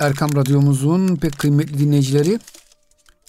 Erkam 0.00 0.36
Radyomuzun 0.36 1.16
pek 1.16 1.38
kıymetli 1.38 1.78
dinleyicileri 1.78 2.38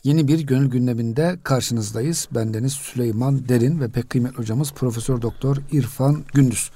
yeni 0.04 0.27
bir 0.27 0.40
gönül 0.40 0.69
gündeminde 0.69 1.40
karşınızdayız. 1.44 2.27
Bendeniz 2.31 2.73
Süleyman 2.73 3.49
Derin 3.49 3.81
ve 3.81 3.91
pek 3.91 4.10
kıymetli 4.10 4.38
hocamız 4.38 4.71
Profesör 4.73 5.21
Doktor 5.21 5.57
İrfan 5.71 6.23
Gündüz. 6.33 6.70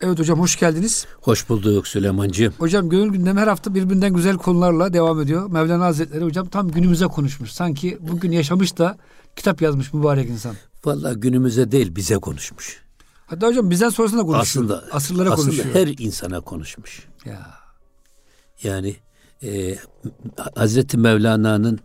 Evet 0.00 0.18
hocam 0.18 0.40
hoş 0.40 0.58
geldiniz. 0.58 1.06
Hoş 1.20 1.48
bulduk 1.48 1.88
Süleymancığım. 1.88 2.54
Hocam 2.58 2.88
gönül 2.88 3.12
gündemi 3.12 3.40
her 3.40 3.46
hafta 3.46 3.74
birbirinden 3.74 4.14
güzel 4.14 4.36
konularla 4.36 4.92
devam 4.92 5.20
ediyor. 5.20 5.50
Mevlana 5.50 5.84
Hazretleri 5.84 6.24
hocam 6.24 6.48
tam 6.48 6.70
günümüze 6.70 7.06
konuşmuş. 7.06 7.52
Sanki 7.52 7.98
bugün 8.00 8.30
yaşamış 8.32 8.78
da 8.78 8.98
kitap 9.36 9.62
yazmış 9.62 9.92
mübarek 9.92 10.30
insan. 10.30 10.54
Vallahi 10.84 11.14
günümüze 11.14 11.72
değil 11.72 11.96
bize 11.96 12.14
konuşmuş. 12.16 12.82
Hatta 13.26 13.46
hocam 13.46 13.70
bizden 13.70 13.88
sonrasında 13.88 14.22
konuşuyor. 14.22 14.42
Aslında, 14.42 14.84
Asırlara 14.92 15.30
aslında 15.30 15.50
konuşuyor. 15.50 15.74
her 15.74 15.86
insana 15.98 16.40
konuşmuş. 16.40 17.06
Ya. 17.24 17.50
Yani 18.62 18.96
e, 19.42 19.78
Hazreti 20.54 20.98
Mevlana'nın 20.98 21.80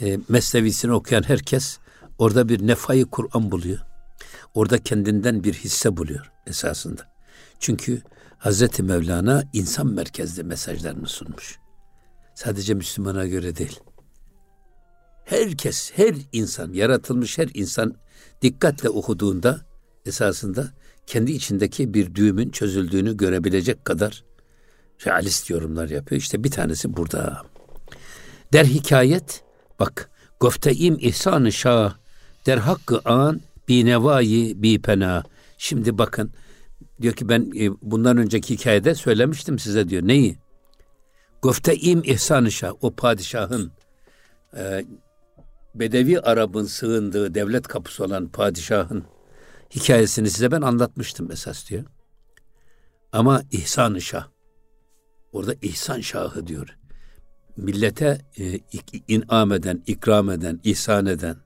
e, 0.00 0.18
mesnevisini 0.28 0.92
okuyan 0.92 1.22
herkes 1.22 1.78
orada 2.18 2.48
bir 2.48 2.66
nefayı 2.66 3.06
Kur'an 3.06 3.50
buluyor. 3.50 3.78
Orada 4.54 4.78
kendinden 4.78 5.44
bir 5.44 5.54
hisse 5.54 5.96
buluyor 5.96 6.32
esasında. 6.46 7.12
Çünkü 7.58 8.02
Hazreti 8.38 8.82
Mevlana 8.82 9.44
insan 9.52 9.86
merkezli 9.86 10.44
mesajlarını 10.44 11.08
sunmuş. 11.08 11.58
Sadece 12.34 12.74
Müslümana 12.74 13.26
göre 13.26 13.56
değil. 13.56 13.80
Herkes, 15.24 15.92
her 15.94 16.14
insan, 16.32 16.72
yaratılmış 16.72 17.38
her 17.38 17.48
insan 17.54 17.94
dikkatle 18.42 18.88
okuduğunda 18.88 19.60
esasında 20.06 20.70
kendi 21.06 21.32
içindeki 21.32 21.94
bir 21.94 22.14
düğümün 22.14 22.50
çözüldüğünü 22.50 23.16
görebilecek 23.16 23.84
kadar 23.84 24.24
realist 25.06 25.50
yorumlar 25.50 25.88
yapıyor. 25.88 26.20
İşte 26.20 26.44
bir 26.44 26.50
tanesi 26.50 26.96
burada. 26.96 27.42
Der 28.52 28.64
hikayet, 28.64 29.42
bak, 29.80 30.10
gofteim 30.40 30.96
ihsan-ı 31.00 31.52
şah, 31.52 31.94
der 32.46 32.58
hakkı 32.58 33.00
an, 33.04 33.40
bi 33.68 33.86
nevayi 33.86 34.62
bi 34.62 34.82
pena. 34.82 35.22
Şimdi 35.58 35.98
bakın, 35.98 36.32
diyor 37.02 37.14
ki 37.14 37.28
ben 37.28 37.52
e, 37.60 37.70
bundan 37.82 38.16
önceki 38.16 38.54
hikayede 38.54 38.94
söylemiştim 38.94 39.58
size 39.58 39.88
diyor. 39.88 40.02
Neyi? 40.02 40.38
Gofteim 41.42 42.02
ihsan-ı 42.04 42.52
şah, 42.52 42.72
o 42.80 42.90
padişahın, 42.90 43.72
e, 44.56 44.84
Bedevi 45.74 46.20
Arap'ın 46.20 46.64
sığındığı 46.64 47.34
devlet 47.34 47.68
kapısı 47.68 48.04
olan 48.04 48.28
padişahın 48.28 49.04
hikayesini 49.74 50.30
size 50.30 50.50
ben 50.50 50.60
anlatmıştım 50.62 51.30
esas 51.32 51.68
diyor. 51.70 51.84
Ama 53.12 53.42
ihsan-ı 53.50 54.00
şah, 54.00 54.26
Orada 55.32 55.54
ihsan 55.62 56.00
şahı 56.00 56.46
diyor. 56.46 56.76
Millete 57.56 58.18
e, 58.38 58.58
inam 59.08 59.52
eden, 59.52 59.82
ikram 59.86 60.30
eden, 60.30 60.60
ihsan 60.64 61.06
eden, 61.06 61.36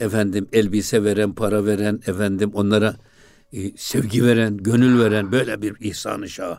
efendim 0.00 0.48
elbise 0.52 1.04
veren, 1.04 1.32
para 1.34 1.66
veren, 1.66 2.00
efendim 2.06 2.50
onlara 2.54 2.96
e, 3.52 3.76
sevgi 3.76 4.24
veren, 4.24 4.56
gönül 4.56 5.00
veren 5.00 5.32
böyle 5.32 5.62
bir 5.62 5.76
ihsan 5.80 6.26
şah. 6.26 6.58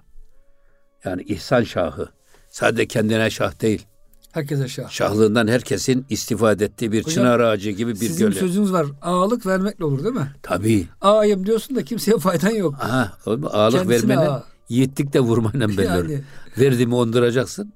Yani 1.05 1.23
ihsan 1.23 1.63
şahı. 1.63 2.09
Sadece 2.49 2.87
kendine 2.87 3.29
şah 3.29 3.61
değil. 3.61 3.85
Herkese 4.31 4.67
şah. 4.67 4.89
Şahlığından 4.89 5.47
herkesin 5.47 6.05
istifade 6.09 6.65
ettiği 6.65 6.91
bir 6.91 7.03
Hocam, 7.03 7.13
çınar 7.13 7.39
ağacı 7.39 7.71
gibi 7.71 7.91
bir 7.91 7.95
Sizin 7.95 8.25
göle. 8.25 8.39
sözünüz 8.39 8.73
var. 8.73 8.87
Ağalık 9.01 9.45
vermekle 9.45 9.85
olur 9.85 10.03
değil 10.03 10.15
mi? 10.15 10.31
Tabii. 10.43 10.87
Ağayım 11.01 11.45
diyorsun 11.45 11.75
da 11.75 11.83
kimseye 11.83 12.17
faydan 12.17 12.49
yok. 12.49 12.75
Aha, 12.81 13.17
ağalık 13.25 13.79
Kendisine 13.79 14.09
vermenin 14.09 14.29
ağa. 14.29 14.43
Yiğitlik 14.71 15.13
de 15.13 15.19
vurmayla 15.19 15.69
belli 15.69 15.87
olur. 15.89 16.09
Yani. 16.09 16.21
Verdi 16.59 16.85
mi 16.87 16.95
onduracaksın. 16.95 17.73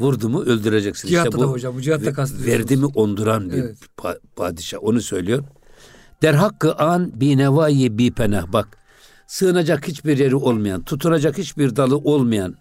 Vurdu 0.00 0.28
mu 0.28 0.42
öldüreceksin. 0.42 1.08
Cihatta 1.08 1.28
işte 1.28 1.40
da 1.40 1.48
bu 1.48 1.52
hocam, 1.52 1.74
bu 1.76 1.80
cihatta 1.82 2.12
kastediyorsunuz. 2.12 2.60
Verdi 2.60 2.76
mi 2.76 2.86
onduran 2.86 3.50
bir 3.50 3.56
Evet. 3.58 3.76
pa- 3.98 4.18
padişah. 4.36 4.78
Onu 4.82 5.00
söylüyor. 5.00 5.44
Der 6.22 6.34
hakkı 6.34 6.74
an 6.74 7.20
bi 7.20 7.36
nevayi 7.38 7.98
bi 7.98 8.10
penah. 8.12 8.52
Bak 8.52 8.68
sığınacak 9.26 9.88
hiçbir 9.88 10.18
yeri 10.18 10.36
olmayan, 10.36 10.82
tutunacak 10.82 11.38
hiçbir 11.38 11.76
dalı 11.76 11.96
olmayan, 11.98 12.54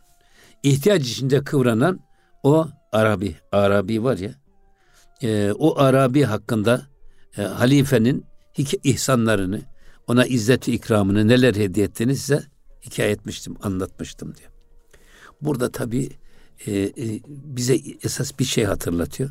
ihtiyaç 0.64 1.08
içinde 1.08 1.44
kıvranan 1.44 2.00
o 2.44 2.68
Arabi. 2.92 3.36
Arabi 3.52 4.04
var 4.04 4.18
ya. 4.18 4.32
e, 5.24 5.52
o 5.60 5.80
Arabi 5.80 6.24
hakkında 6.24 6.82
e, 7.38 7.42
halifenin 7.42 8.26
hik- 8.58 8.80
ihsanlarını, 8.84 9.62
ona 10.08 10.26
izzeti 10.26 10.72
ikramını 10.74 11.28
neler 11.28 11.56
hediye 11.56 11.86
ettiğini 11.86 12.16
size 12.16 12.44
hikaye 12.86 13.12
etmiştim, 13.12 13.56
anlatmıştım 13.62 14.36
diyor. 14.36 14.52
Burada 15.42 15.72
tabii 15.72 16.10
e, 16.68 16.72
e, 16.82 17.22
bize 17.28 17.78
esas 18.04 18.40
bir 18.40 18.46
şey 18.46 18.64
hatırlatıyor. 18.64 19.30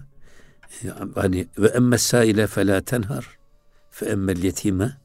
E, 0.84 0.88
hani 1.14 1.46
ve 1.58 1.66
emmes 1.66 2.02
saile 2.02 2.46
felâ 2.46 2.80
tenhar 2.80 3.38
fe 3.90 4.06
emmel 4.06 4.42
yetime 4.42 4.96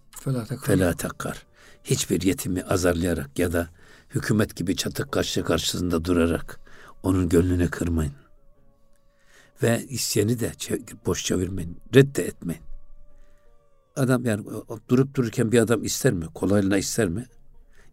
Fela 0.65 0.93
takkar. 0.93 1.45
Hiçbir 1.83 2.21
yetimi 2.21 2.63
azarlayarak 2.63 3.39
ya 3.39 3.53
da 3.53 3.69
hükümet 4.09 4.55
gibi 4.55 4.75
çatık 4.75 5.11
kaşlı 5.11 5.43
karşısında 5.43 6.05
durarak 6.05 6.59
onun 7.03 7.29
gönlünü 7.29 7.69
kırmayın. 7.69 8.13
Ve 9.63 9.85
isyeni 9.89 10.39
de 10.39 10.51
boş 11.05 11.25
çevirmeyin. 11.25 11.77
Redde 11.95 12.25
etmeyin. 12.25 12.61
Adam 13.95 14.25
yani 14.25 14.45
durup 14.89 15.15
dururken 15.15 15.51
bir 15.51 15.59
adam 15.59 15.83
ister 15.83 16.13
mi? 16.13 16.25
Kolaylığına 16.35 16.77
ister 16.77 17.07
mi? 17.07 17.25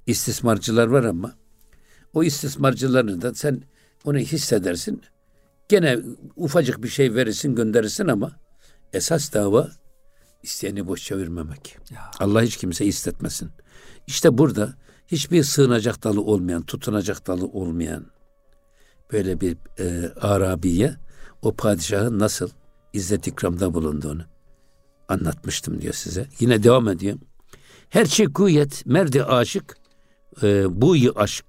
İstismarcılar 0.07 0.87
var 0.87 1.05
ama 1.05 1.35
o 2.15 2.25
istismarcılarını 2.25 3.23
da 3.23 3.35
sen 3.35 3.63
onu 4.05 4.19
hissedersin. 4.19 5.03
Gene 5.69 5.99
ufacık 6.37 6.83
bir 6.83 6.89
şey 6.89 7.15
verirsin 7.15 7.55
gönderirsin 7.55 8.09
ama 8.09 8.33
esas 8.93 9.33
dava 9.33 9.71
isteyeni 10.43 10.87
boş 10.87 11.03
çevirmemek. 11.03 11.77
Ya. 11.91 12.11
Allah 12.19 12.43
hiç 12.43 12.57
kimse 12.57 12.85
istetmesin. 12.85 13.51
İşte 14.07 14.39
burada 14.39 14.75
hiçbir 15.07 15.43
sığınacak 15.43 16.05
dalı 16.05 16.23
olmayan, 16.23 16.63
tutunacak 16.63 17.27
dalı 17.27 17.47
olmayan 17.47 18.07
böyle 19.13 19.41
bir 19.41 19.57
e, 19.79 20.13
Arabiye 20.21 20.97
o 21.43 21.55
padişahın 21.57 22.19
nasıl 22.19 22.51
izzet 22.93 23.27
ikramda 23.27 23.75
bulunduğunu 23.75 24.23
anlatmıştım 25.09 25.81
diyor 25.81 25.95
size. 25.95 26.29
Yine 26.41 26.63
devam 26.63 26.89
ediyor. 26.89 27.19
Her 27.89 28.07
şey 28.07 28.27
kuyet, 28.27 28.87
merdi 28.87 29.25
aşık, 29.25 29.77
e, 30.43 30.81
buyi 30.81 31.11
aşk, 31.11 31.45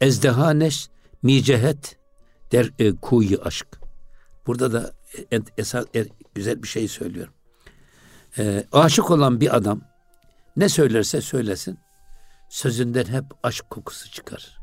ezdehaneş, 0.00 0.88
micehet, 1.22 1.98
der 2.52 2.70
e, 2.78 2.96
kuyi 2.96 3.38
aşk. 3.38 3.66
Burada 4.46 4.72
da 4.72 4.92
e, 5.32 5.40
esas 5.58 5.86
e, 5.94 6.06
güzel 6.34 6.62
bir 6.62 6.68
şey 6.68 6.88
söylüyorum. 6.88 7.34
E, 8.38 8.64
aşık 8.72 9.10
olan 9.10 9.40
bir 9.40 9.56
adam 9.56 9.80
ne 10.56 10.68
söylerse 10.68 11.20
söylesin 11.20 11.78
sözünden 12.48 13.04
hep 13.04 13.24
aşk 13.42 13.70
kokusu 13.70 14.10
çıkar. 14.10 14.58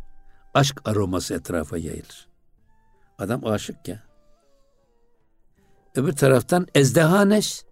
Aşk 0.54 0.82
aroması 0.86 1.34
etrafa 1.34 1.78
yayılır. 1.78 2.28
Adam 3.18 3.46
aşık 3.46 3.88
ya. 3.88 4.04
Öbür 5.96 6.14
taraftan 6.14 6.68
ezdehaneş 6.76 7.64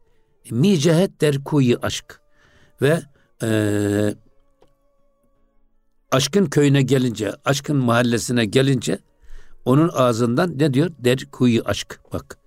mi 0.52 0.80
cehet 0.80 1.22
der 1.22 1.44
kuyu 1.44 1.80
aşk 1.82 2.22
ve 2.82 3.02
eee 3.42 4.16
aşkın 6.16 6.46
köyüne 6.46 6.82
gelince, 6.82 7.32
aşkın 7.46 7.76
mahallesine 7.76 8.46
gelince 8.46 9.00
onun 9.66 9.90
ağzından 9.94 10.60
ne 10.60 10.74
diyor? 10.74 10.92
Der 11.00 11.26
kuyu 11.32 11.62
aşk. 11.66 12.00
Bak 12.14 12.38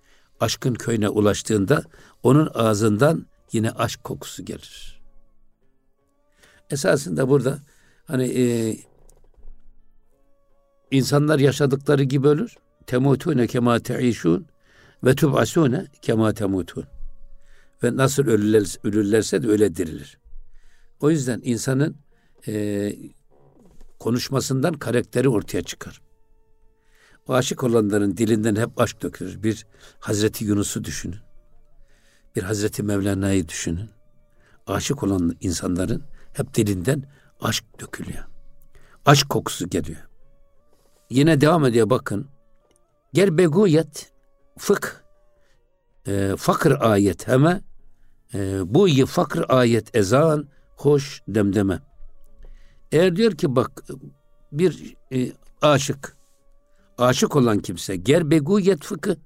aşkın 0.40 0.74
köyüne 0.74 1.08
ulaştığında 1.08 1.82
onun 2.22 2.50
ağzından 2.54 3.26
yine 3.52 3.70
aşk 3.70 4.04
kokusu 4.04 4.44
gelir. 4.44 5.00
Esasında 6.70 7.28
burada 7.28 7.58
hani 8.04 8.24
e, 8.24 8.76
insanlar 10.90 11.38
yaşadıkları 11.38 12.02
gibi 12.02 12.28
ölür. 12.28 12.56
Temutune 12.86 13.46
kema 13.46 13.78
teişun 13.78 14.46
ve 15.04 15.14
tub'asune 15.14 15.86
kema 16.02 16.34
temutun. 16.34 16.84
Ve 17.82 17.96
nasıl 17.96 18.22
ölürler, 18.26 18.78
ölürlerse 18.84 19.42
de 19.42 19.48
öyle 19.48 19.76
dirilir. 19.76 20.18
O 21.00 21.10
yüzden 21.10 21.40
insanın 21.44 21.96
e, 22.46 22.92
konuşmasından 23.98 24.74
karakteri 24.74 25.28
ortaya 25.28 25.62
çıkar. 25.62 26.00
O 27.28 27.34
aşık 27.34 27.64
olanların 27.64 28.16
dilinden 28.16 28.56
hep 28.56 28.80
aşk 28.80 29.02
dökülür. 29.02 29.42
Bir 29.42 29.66
Hazreti 30.00 30.44
Yunus'u 30.44 30.84
düşünün. 30.84 31.18
Bir 32.36 32.42
Hazreti 32.42 32.82
Mevlana'yı 32.82 33.48
düşünün. 33.48 33.90
Aşık 34.66 35.02
olan 35.02 35.36
insanların 35.40 36.02
hep 36.32 36.54
dilinden 36.54 37.02
aşk 37.40 37.64
dökülüyor. 37.80 38.24
Aşk 39.06 39.28
kokusu 39.28 39.68
geliyor. 39.68 40.08
Yine 41.10 41.40
devam 41.40 41.64
ediyor 41.64 41.90
bakın. 41.90 42.28
Ger 43.12 43.38
beguyet 43.38 44.12
fık 44.58 45.04
e, 46.06 46.34
fakr 46.38 46.72
ayet 46.80 47.28
heme 47.28 47.60
e, 48.34 48.60
bu 48.74 49.06
fakr 49.06 49.44
ayet 49.48 49.96
ezan 49.96 50.48
hoş 50.76 51.22
demdeme. 51.28 51.87
Eğer 52.92 53.16
diyor 53.16 53.32
ki 53.32 53.56
bak 53.56 53.84
bir 54.52 54.96
e, 55.12 55.32
aşık 55.62 56.16
aşık 56.98 57.36
olan 57.36 57.58
kimse 57.58 57.96
ger 57.96 58.30
beguyet 58.30 58.84
fıkı 58.84 59.16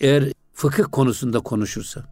eğer 0.00 0.32
fıkıh 0.52 0.84
konusunda 0.92 1.40
konuşursa 1.40 2.04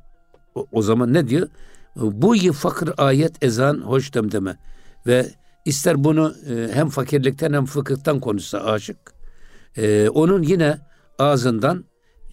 o, 0.54 0.66
o 0.72 0.82
zaman 0.82 1.12
ne 1.12 1.28
diyor? 1.28 1.48
Bu 1.96 2.36
yı 2.36 2.52
fakir 2.52 2.90
ayet 2.96 3.44
ezan 3.44 3.80
hoş 3.80 4.14
demdeme 4.14 4.58
ve 5.06 5.34
ister 5.64 6.04
bunu 6.04 6.34
e, 6.50 6.68
hem 6.72 6.88
fakirlikten 6.88 7.52
hem 7.52 7.66
fıkıhtan 7.66 8.20
konuşsa 8.20 8.64
aşık 8.64 9.14
e, 9.76 10.08
onun 10.08 10.42
yine 10.42 10.78
ağzından 11.18 11.84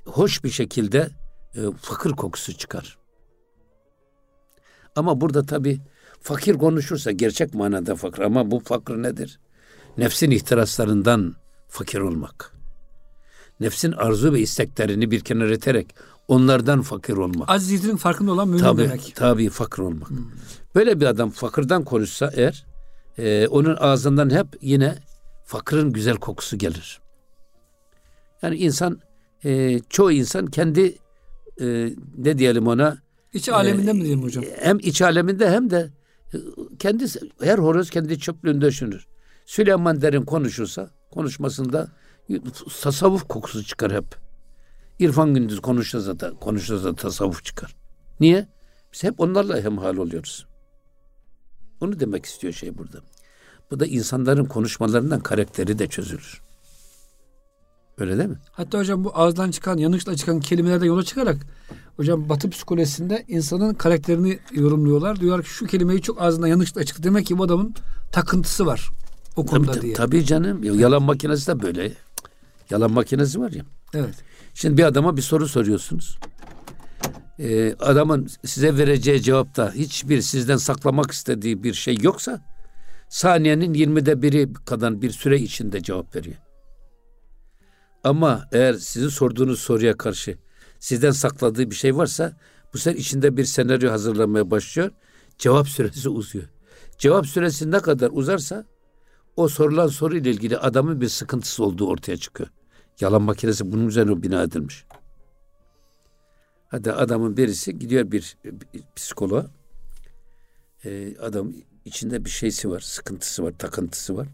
hoş 0.06 0.44
bir 0.44 0.50
şekilde 0.50 1.10
e, 1.56 1.60
fakir 1.82 2.10
kokusu 2.12 2.54
çıkar. 2.58 2.98
Ama 4.96 5.22
burada 5.22 5.46
tabi 5.46 5.82
fakir 6.26 6.58
konuşursa 6.58 7.12
gerçek 7.12 7.54
manada 7.54 7.96
fakir 7.96 8.22
ama 8.22 8.52
bu 8.52 8.60
fakir 8.60 8.94
nedir? 8.94 9.40
Nefsin 9.98 10.32
ihtiraslarından 10.32 11.36
fakir 11.68 12.00
olmak. 12.00 12.52
Nefsin 13.60 13.92
arzu 13.92 14.34
ve 14.34 14.40
isteklerini 14.40 15.12
bir 15.12 15.20
kenara 15.20 15.54
iterek 15.54 15.96
onlardan 16.28 16.82
fakir 16.82 17.14
olmak. 17.14 17.50
Azizliğinin 17.50 17.98
farkında 17.98 18.32
olan 18.32 18.48
mümin 18.48 18.62
tabii, 18.62 18.82
demek. 18.82 19.14
Tabii 19.16 19.50
fakir 19.50 19.82
olmak. 19.82 20.10
Hmm. 20.10 20.18
Böyle 20.76 21.00
bir 21.00 21.06
adam 21.06 21.30
fakirden 21.30 21.84
konuşsa 21.84 22.32
eğer 22.36 22.66
e, 23.18 23.48
onun 23.48 23.76
ağzından 23.80 24.30
hep 24.30 24.48
yine 24.62 24.96
fakirin 25.44 25.92
güzel 25.92 26.16
kokusu 26.16 26.58
gelir. 26.58 27.02
Yani 28.42 28.56
insan 28.56 29.00
e, 29.44 29.80
çoğu 29.90 30.12
insan 30.12 30.46
kendi 30.46 30.98
e, 31.62 31.94
ne 32.18 32.38
diyelim 32.38 32.68
ona 32.68 32.98
iç 33.34 33.50
aleminde 33.50 33.92
e, 33.92 33.94
mi 33.94 34.02
diyelim 34.02 34.24
hocam? 34.24 34.44
Hem 34.60 34.80
iç 34.80 35.02
aleminde 35.02 35.52
hem 35.52 35.70
de 35.70 35.90
kendi 36.80 37.06
her 37.42 37.58
horoz 37.58 37.90
kendi 37.90 38.20
çöplüğünde 38.20 38.66
düşünür. 38.66 39.08
Süleyman 39.46 40.02
Derin 40.02 40.22
konuşursa 40.22 40.90
konuşmasında 41.12 41.92
tasavvuf 42.82 43.28
kokusu 43.28 43.64
çıkar 43.64 43.94
hep. 43.94 44.06
İrfan 45.00 45.34
Gündüz 45.34 45.60
konuşursa 45.60 46.20
da 46.20 46.34
konuşursa 46.34 46.84
da 46.84 46.96
tasavvuf 46.96 47.44
çıkar. 47.44 47.76
Niye? 48.20 48.48
Biz 48.94 49.04
hep 49.04 49.20
onlarla 49.20 49.62
hemhal 49.62 49.98
oluyoruz. 49.98 50.48
Onu 51.82 52.00
demek 52.00 52.26
istiyor 52.26 52.54
şey 52.54 52.78
burada. 52.78 53.00
Bu 53.72 53.80
da 53.80 53.86
insanların 53.86 54.46
konuşmalarından 54.46 55.20
karakteri 55.20 55.80
de 55.80 55.88
çözülür. 55.88 56.45
Öyle 57.98 58.18
değil 58.18 58.30
mi? 58.30 58.38
Hatta 58.52 58.80
hocam 58.80 59.04
bu 59.04 59.12
ağızdan 59.14 59.52
çıkan, 59.52 59.78
yanlışla 59.78 60.16
çıkan 60.16 60.40
kelimelerden 60.40 60.86
yola 60.86 61.04
çıkarak 61.04 61.38
hocam 61.98 62.30
Batı 62.30 62.50
psikolojisinde 62.50 63.26
insanın 63.28 63.74
karakterini 63.74 64.40
yorumluyorlar. 64.52 65.20
Diyorlar 65.20 65.44
ki 65.44 65.50
şu 65.50 65.66
kelimeyi 65.66 66.02
çok 66.02 66.22
ağzından 66.22 66.48
yanlışla 66.48 66.84
çıktı. 66.84 67.04
Demek 67.04 67.26
ki 67.26 67.38
bu 67.38 67.44
adamın 67.44 67.76
takıntısı 68.12 68.66
var 68.66 68.90
o 69.36 69.46
konuda 69.46 69.72
tabii, 69.72 69.82
diye. 69.82 69.94
Tabii 69.94 70.26
canım. 70.26 70.80
Yalan 70.80 71.04
makinesi 71.04 71.48
de 71.48 71.62
böyle. 71.62 71.92
Yalan 72.70 72.92
makinesi 72.92 73.40
var 73.40 73.52
ya. 73.52 73.64
Evet. 73.94 74.16
Şimdi 74.54 74.78
bir 74.78 74.84
adama 74.84 75.18
bir 75.18 75.22
soru 75.22 75.48
soruyorsunuz. 75.48 76.18
Ee, 77.40 77.76
adamın 77.80 78.28
size 78.46 78.78
vereceği 78.78 79.22
cevapta 79.22 79.74
hiçbir 79.74 80.22
sizden 80.22 80.58
saklamak 80.58 81.12
istediği 81.12 81.64
bir 81.64 81.74
şey 81.74 81.98
yoksa 82.02 82.42
saniyenin 83.10 83.74
20'de 83.74 84.22
biri 84.22 84.54
kadar 84.54 85.02
bir 85.02 85.12
süre 85.12 85.40
içinde 85.40 85.84
cevap 85.84 86.16
veriyor. 86.16 86.36
Ama 88.06 88.48
eğer 88.52 88.74
sizin 88.74 89.10
sorduğunuz 89.10 89.60
soruya 89.60 89.98
karşı 89.98 90.38
sizden 90.80 91.12
sakladığı 91.12 91.72
bir 91.72 91.76
şey 91.76 91.98
varsa 91.98 92.38
bu 92.74 92.78
sefer 92.78 93.00
içinde 93.00 93.38
bir 93.38 93.46
senaryo 93.46 93.92
hazırlamaya 93.92 94.52
başlıyor. 94.52 94.92
Cevap 95.38 95.68
süresi 95.68 96.10
uzuyor. 96.10 96.46
Cevap 96.98 97.28
süresi 97.28 97.72
ne 97.72 97.80
kadar 97.80 98.10
uzarsa 98.14 98.66
o 99.36 99.48
sorulan 99.48 99.88
soru 99.88 100.18
ile 100.18 100.30
ilgili 100.30 100.58
adamın 100.58 101.02
bir 101.02 101.08
sıkıntısı 101.08 101.64
olduğu 101.64 101.88
ortaya 101.88 102.18
çıkıyor. 102.18 102.50
Yalan 103.00 103.22
makinesi 103.22 103.72
bunun 103.72 103.88
üzerine 103.88 104.24
bina 104.24 104.44
edilmiş. 104.44 104.86
Hadi 106.68 106.92
adamın 106.92 107.38
birisi 107.38 107.80
gidiyor 107.80 108.12
bir, 108.12 108.38
bir 108.44 108.84
psikoloğa. 108.96 109.46
Ee, 110.86 111.18
adam 111.18 111.54
içinde 111.86 112.26
bir 112.26 112.30
şeysi 112.30 112.70
var, 112.70 112.80
sıkıntısı 112.80 113.44
var, 113.44 113.54
takıntısı 113.58 114.18
var. 114.18 114.28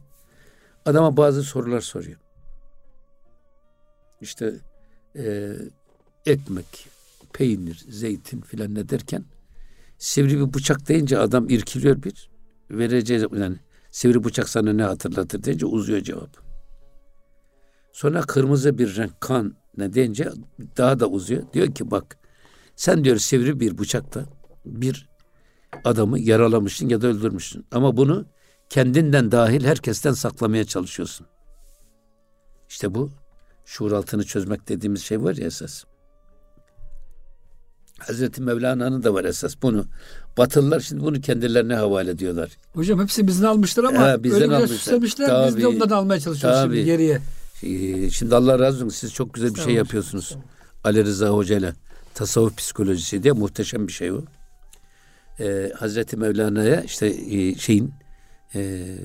Adama 0.86 1.18
bazı 1.18 1.44
sorular 1.44 1.82
soruyor. 1.82 2.21
İşte 4.22 4.56
e, 5.16 5.54
ekmek, 6.26 6.88
peynir, 7.34 7.86
zeytin 7.90 8.42
filan 8.42 8.76
ne 8.76 8.90
derken 8.90 9.26
sivri 9.98 10.40
bir 10.40 10.54
bıçak 10.54 10.88
deyince 10.88 11.18
adam 11.18 11.50
irkiliyor 11.50 12.04
bir. 12.04 12.30
Vereceği 12.72 13.28
yani 13.38 13.58
sivri 13.92 14.24
bıçak 14.24 14.50
sana 14.50 14.74
ne 14.74 14.84
hatırlatır 14.84 15.44
deyince 15.44 15.66
uzuyor 15.66 16.02
cevap. 16.02 16.38
Sonra 17.92 18.22
kırmızı 18.22 18.78
bir 18.78 18.96
renk 18.96 19.22
kan 19.22 19.56
ne 19.78 19.94
deyince 19.94 20.30
daha 20.78 21.00
da 21.00 21.08
uzuyor. 21.08 21.44
Diyor 21.54 21.76
ki 21.76 21.92
bak 21.92 22.18
sen 22.76 23.04
diyor 23.04 23.18
sivri 23.18 23.60
bir 23.60 23.78
bıçakta 23.78 24.26
bir 24.66 25.10
adamı 25.84 26.20
yaralamışsın 26.20 26.90
ya 26.90 27.02
da 27.02 27.08
öldürmüşsün. 27.08 27.66
Ama 27.72 27.98
bunu 27.98 28.26
kendinden 28.70 29.32
dahil 29.32 29.66
herkesten 29.66 30.14
saklamaya 30.14 30.66
çalışıyorsun. 30.66 31.28
İşte 32.70 32.96
bu 32.96 33.12
şuur 33.66 33.92
altını 33.92 34.24
çözmek 34.24 34.70
dediğimiz 34.70 35.02
şey 35.02 35.24
var 35.24 35.36
ya 35.36 35.48
esas. 35.48 35.84
Hazreti 38.00 38.42
Mevlana'nın 38.42 39.04
da 39.04 39.14
var 39.14 39.26
esas 39.26 39.56
bunu. 39.62 39.86
Batılılar 40.38 40.80
şimdi 40.80 41.04
bunu 41.04 41.22
kendilerine 41.22 41.76
havale 41.76 42.12
ediyorlar. 42.12 42.50
Hocam 42.74 43.00
hepsi 43.00 43.28
bizden 43.28 43.48
almışlar 43.48 43.84
ama 43.84 44.00
ha, 44.00 44.24
bizden 44.24 44.42
öyle 44.42 44.62
güzel 44.62 44.78
süslemişler. 44.78 45.28
Tabii, 45.28 45.48
biz 45.48 45.64
de 45.64 45.68
ondan 45.68 45.90
almaya 45.90 46.20
çalışıyoruz 46.20 46.60
tabii. 46.60 46.76
şimdi 46.76 46.86
geriye. 46.86 47.22
Ee, 47.64 48.10
şimdi 48.10 48.36
Allah 48.36 48.60
razı 48.60 48.86
olsun 48.86 48.90
siz 48.90 49.14
çok 49.14 49.34
güzel 49.34 49.56
bir 49.56 49.60
şey 49.60 49.74
yapıyorsunuz. 49.74 50.36
Ali 50.84 51.06
Rıza 51.06 51.30
Hoca 51.30 51.58
ile 51.58 51.74
tasavvuf 52.14 52.58
psikolojisi 52.58 53.24
diye 53.24 53.34
muhteşem 53.34 53.88
bir 53.88 53.94
şey 53.94 54.12
o. 54.12 54.22
Ee, 55.40 55.72
Hazreti 55.78 56.18
Mevlana'ya 56.18 56.82
işte 56.82 57.08
e, 57.08 57.56
şeyin 57.56 57.94
e, 58.56 58.96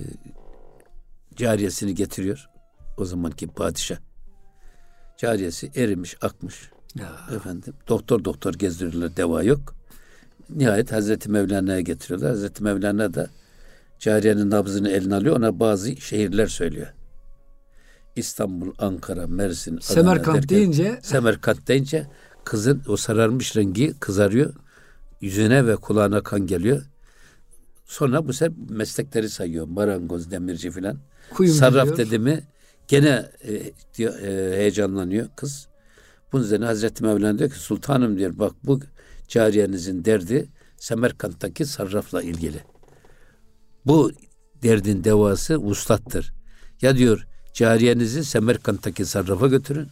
cariyesini 1.36 1.94
getiriyor. 1.94 2.48
O 2.96 3.04
zamanki 3.04 3.46
padişah. 3.46 3.96
Cariyesi 5.16 5.70
erimiş, 5.76 6.16
akmış. 6.20 6.70
Ya. 6.94 7.36
Efendim 7.36 7.74
doktor 7.88 8.24
doktor 8.24 8.54
gezdirirler 8.54 9.16
deva 9.16 9.42
yok. 9.42 9.74
Nihayet 10.50 10.92
Hazreti 10.92 11.30
Mevlana'ya 11.30 11.80
getiriyorlar. 11.80 12.30
Hazreti 12.30 12.62
Mevlana 12.62 13.14
da 13.14 13.30
cariyenin 13.98 14.50
nabzını 14.50 14.88
eline 14.90 15.14
alıyor. 15.14 15.36
Ona 15.36 15.60
bazı 15.60 15.96
şehirler 15.96 16.46
söylüyor. 16.46 16.86
İstanbul, 18.16 18.74
Ankara, 18.78 19.26
Mersin, 19.26 19.78
Semerkant 19.78 20.36
derken, 20.36 20.48
deyince 20.48 20.98
Semerkant 21.02 21.68
deyince 21.68 22.06
kızın 22.44 22.82
o 22.88 22.96
sararmış 22.96 23.56
rengi 23.56 23.98
kızarıyor. 24.00 24.54
Yüzüne 25.20 25.66
ve 25.66 25.76
kulağına 25.76 26.22
kan 26.22 26.46
geliyor. 26.46 26.82
Sonra 27.84 28.28
bu 28.28 28.32
sefer 28.32 28.54
meslekleri 28.68 29.28
sayıyor. 29.28 29.66
Marangoz, 29.66 30.30
demirci 30.30 30.70
filan. 30.70 30.98
Sarraf 31.46 31.86
diyor. 31.86 31.96
dedi 31.96 32.18
mi 32.18 32.44
gene 32.88 33.30
e, 33.42 33.52
e, 34.04 34.10
heyecanlanıyor 34.56 35.28
kız. 35.36 35.68
Bunun 36.32 36.44
üzerine 36.44 36.64
Hazreti 36.64 37.04
Mevlana 37.04 37.38
diyor 37.38 37.50
ki 37.50 37.58
sultanım 37.58 38.18
diyor 38.18 38.38
bak 38.38 38.52
bu 38.64 38.80
cariyenizin 39.28 40.04
derdi 40.04 40.48
Semerkant'taki 40.76 41.66
sarrafla 41.66 42.22
ilgili. 42.22 42.60
Bu 43.86 44.12
derdin 44.62 45.04
devası 45.04 45.56
vuslattır. 45.56 46.32
Ya 46.82 46.96
diyor 46.96 47.26
cariyenizi 47.52 48.24
Semerkant'taki 48.24 49.04
sarrafa 49.04 49.46
götürün 49.46 49.88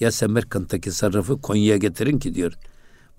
ya 0.00 0.12
Semerkant'taki 0.12 0.92
sarrafı 0.92 1.40
Konya'ya 1.40 1.76
getirin 1.76 2.18
ki 2.18 2.34
diyor. 2.34 2.52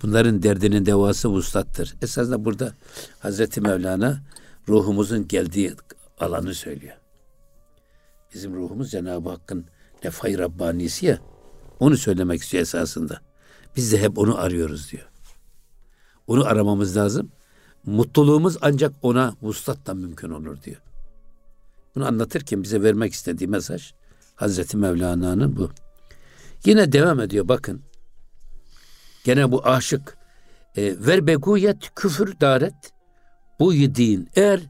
Bunların 0.02 0.44
derdinin 0.44 0.86
devası 0.86 1.30
vuslattır. 1.30 1.96
Esasında 2.02 2.46
burada 2.46 2.74
Hazreti 3.20 3.62
Mevlana 3.62 4.22
ruhumuzun 4.70 5.28
geldiği 5.28 5.74
alanı 6.20 6.54
söylüyor. 6.54 7.01
Bizim 8.34 8.56
ruhumuz 8.56 8.92
Cenab-ı 8.92 9.30
Hakk'ın 9.30 9.66
nefay 10.04 10.38
Rabbanisi 10.38 11.06
ya. 11.06 11.20
Onu 11.80 11.98
söylemek 11.98 12.42
istiyor 12.42 12.62
esasında. 12.62 13.22
Biz 13.76 13.92
de 13.92 14.02
hep 14.02 14.18
onu 14.18 14.38
arıyoruz 14.38 14.92
diyor. 14.92 15.10
Onu 16.28 16.46
aramamız 16.46 16.98
lazım. 16.98 17.32
Mutluluğumuz 17.86 18.58
ancak 18.62 18.94
ona 19.02 19.36
vuslatla 19.42 19.94
mümkün 19.94 20.30
olur 20.30 20.64
diyor. 20.64 20.82
Bunu 21.96 22.08
anlatırken 22.08 22.64
bize 22.64 22.84
vermek 22.84 23.14
istediği 23.14 23.48
mesaj 23.48 23.94
Hazreti 24.36 24.78
Mevlana'nın 24.78 25.56
bu. 25.56 25.72
Yine 26.66 26.92
devam 26.92 27.20
ediyor 27.20 27.48
bakın. 27.48 27.82
Gene 29.24 29.52
bu 29.52 29.66
aşık. 29.66 30.18
E, 30.76 30.96
ver 31.08 31.28
beguyet 31.28 31.96
küfür 31.96 32.40
daret 32.40 32.94
bu 33.60 33.74
din. 33.74 34.30
Eğer 34.36 34.62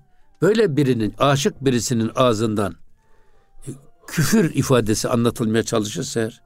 böyle 0.42 0.78
birinin 0.78 1.14
aşık 1.18 1.66
birisinin 1.66 2.12
ağzından 2.16 2.76
küfür 4.12 4.56
ifadesi 4.56 5.10
anlatılmaya 5.10 5.64
çalışırsa 5.64 6.20
eğer, 6.20 6.42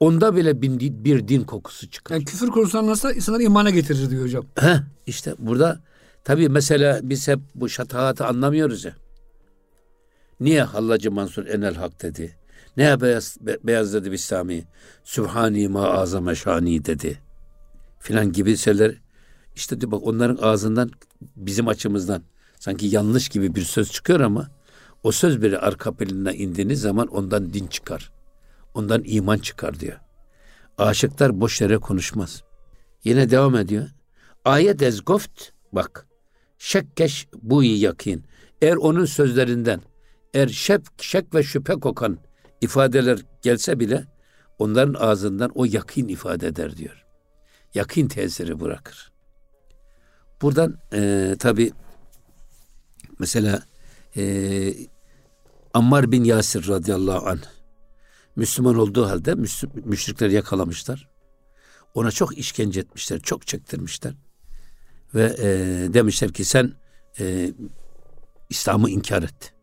onda 0.00 0.36
bile 0.36 0.62
bir, 0.62 0.80
bir 1.04 1.28
din 1.28 1.44
kokusu 1.44 1.90
çıkar. 1.90 2.14
Yani 2.14 2.24
küfür 2.24 2.48
konusu 2.48 2.78
anlatsa 2.78 3.12
insanları 3.12 3.42
imana 3.42 3.70
getirir 3.70 4.10
diyor 4.10 4.24
hocam. 4.24 4.44
Heh, 4.58 4.78
işte 5.06 5.34
burada 5.38 5.80
tabii 6.24 6.48
mesela 6.48 7.00
biz 7.02 7.28
hep 7.28 7.38
bu 7.54 7.68
şatahatı 7.68 8.26
anlamıyoruz 8.26 8.84
ya. 8.84 8.92
Niye 10.40 10.62
Hallacı 10.62 11.12
Mansur 11.12 11.46
enel 11.46 11.74
hak 11.74 12.02
dedi? 12.02 12.36
Ne 12.76 13.00
beyaz, 13.00 13.36
be, 13.40 13.58
beyazladı 13.64 14.12
Bistami? 14.12 14.64
Sübhani 15.04 15.68
ma 15.68 15.88
azame 15.88 16.34
şani 16.34 16.84
dedi. 16.84 17.18
Filan 18.00 18.32
gibi 18.32 18.56
şeyler. 18.56 18.94
İşte 19.54 19.90
bak 19.90 20.00
onların 20.02 20.38
ağzından 20.42 20.90
bizim 21.36 21.68
açımızdan 21.68 22.22
sanki 22.60 22.86
yanlış 22.86 23.28
gibi 23.28 23.54
bir 23.54 23.62
söz 23.62 23.92
çıkıyor 23.92 24.20
ama 24.20 24.55
o 25.06 25.12
söz 25.12 25.42
biri 25.42 25.58
arka 25.58 25.92
planına 25.96 26.32
indiğiniz 26.32 26.80
zaman 26.80 27.06
ondan 27.06 27.52
din 27.52 27.66
çıkar. 27.66 28.12
Ondan 28.74 29.02
iman 29.04 29.38
çıkar 29.38 29.80
diyor. 29.80 30.00
Aşıklar 30.78 31.40
boş 31.40 31.60
yere 31.60 31.78
konuşmaz. 31.78 32.42
Yine 33.04 33.30
devam 33.30 33.56
ediyor. 33.56 33.88
Ayet 34.44 34.82
ez 34.82 35.04
goft 35.04 35.42
bak. 35.72 36.06
Şekkeş 36.58 37.28
bu 37.42 37.64
iyi 37.64 37.78
yakin. 37.78 38.24
Eğer 38.62 38.76
onun 38.76 39.04
sözlerinden 39.04 39.80
eğer 40.34 40.48
şek, 40.48 40.80
şek 40.98 41.34
ve 41.34 41.42
şüphe 41.42 41.74
kokan 41.74 42.18
ifadeler 42.60 43.18
gelse 43.42 43.80
bile 43.80 44.04
onların 44.58 44.94
ağzından 44.94 45.50
o 45.54 45.64
yakin 45.64 46.08
ifade 46.08 46.46
eder 46.46 46.76
diyor. 46.76 47.06
Yakin 47.74 48.08
tesiri 48.08 48.60
bırakır. 48.60 49.12
Buradan 50.42 50.78
e, 50.92 51.34
tabi 51.38 51.72
mesela 53.18 53.62
e, 54.16 54.95
Ammar 55.76 56.12
bin 56.12 56.24
Yasir 56.24 56.68
radıyallahu 56.68 57.28
anh 57.28 57.40
Müslüman 58.36 58.74
olduğu 58.74 59.06
halde 59.06 59.34
müşrikleri 59.84 60.32
yakalamışlar. 60.32 61.08
Ona 61.94 62.10
çok 62.10 62.38
işkence 62.38 62.80
etmişler, 62.80 63.20
çok 63.20 63.46
çektirmişler. 63.46 64.14
Ve 65.14 65.36
e, 65.38 65.48
demişler 65.94 66.32
ki 66.32 66.44
sen 66.44 66.72
e, 67.20 67.52
İslam'ı 68.50 68.90
inkar 68.90 69.22
et. 69.22 69.54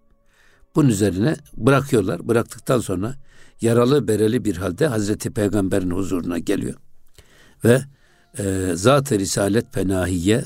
Bunun 0.76 0.90
üzerine 0.90 1.36
bırakıyorlar. 1.54 2.28
Bıraktıktan 2.28 2.80
sonra 2.80 3.16
yaralı 3.62 4.08
bereli 4.08 4.46
bir 4.46 4.58
halde 4.58 4.88
Hazreti 4.88 5.32
Peygamber'in 5.32 5.92
huzuruna 5.92 6.40
geliyor. 6.40 6.76
Ve 7.66 7.82
e, 8.38 8.72
Zat-ı 8.76 9.20
Risalet 9.20 9.74
Penahiye 9.74 10.46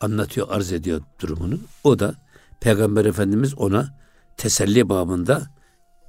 anlatıyor, 0.00 0.46
arz 0.50 0.72
ediyor 0.72 1.02
durumunu. 1.20 1.58
O 1.84 1.98
da 1.98 2.14
Peygamber 2.60 3.04
Efendimiz 3.04 3.54
ona 3.54 4.01
teselli 4.42 4.88
babında 4.88 5.46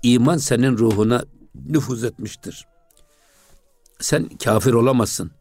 iman 0.04 0.38
senin 0.38 0.78
ruhuna 0.78 1.26
nüfuz 1.66 2.04
etmiştir. 2.04 2.68
Sen 4.00 4.30
kafir 4.44 4.74
olamazsın. 4.74 5.32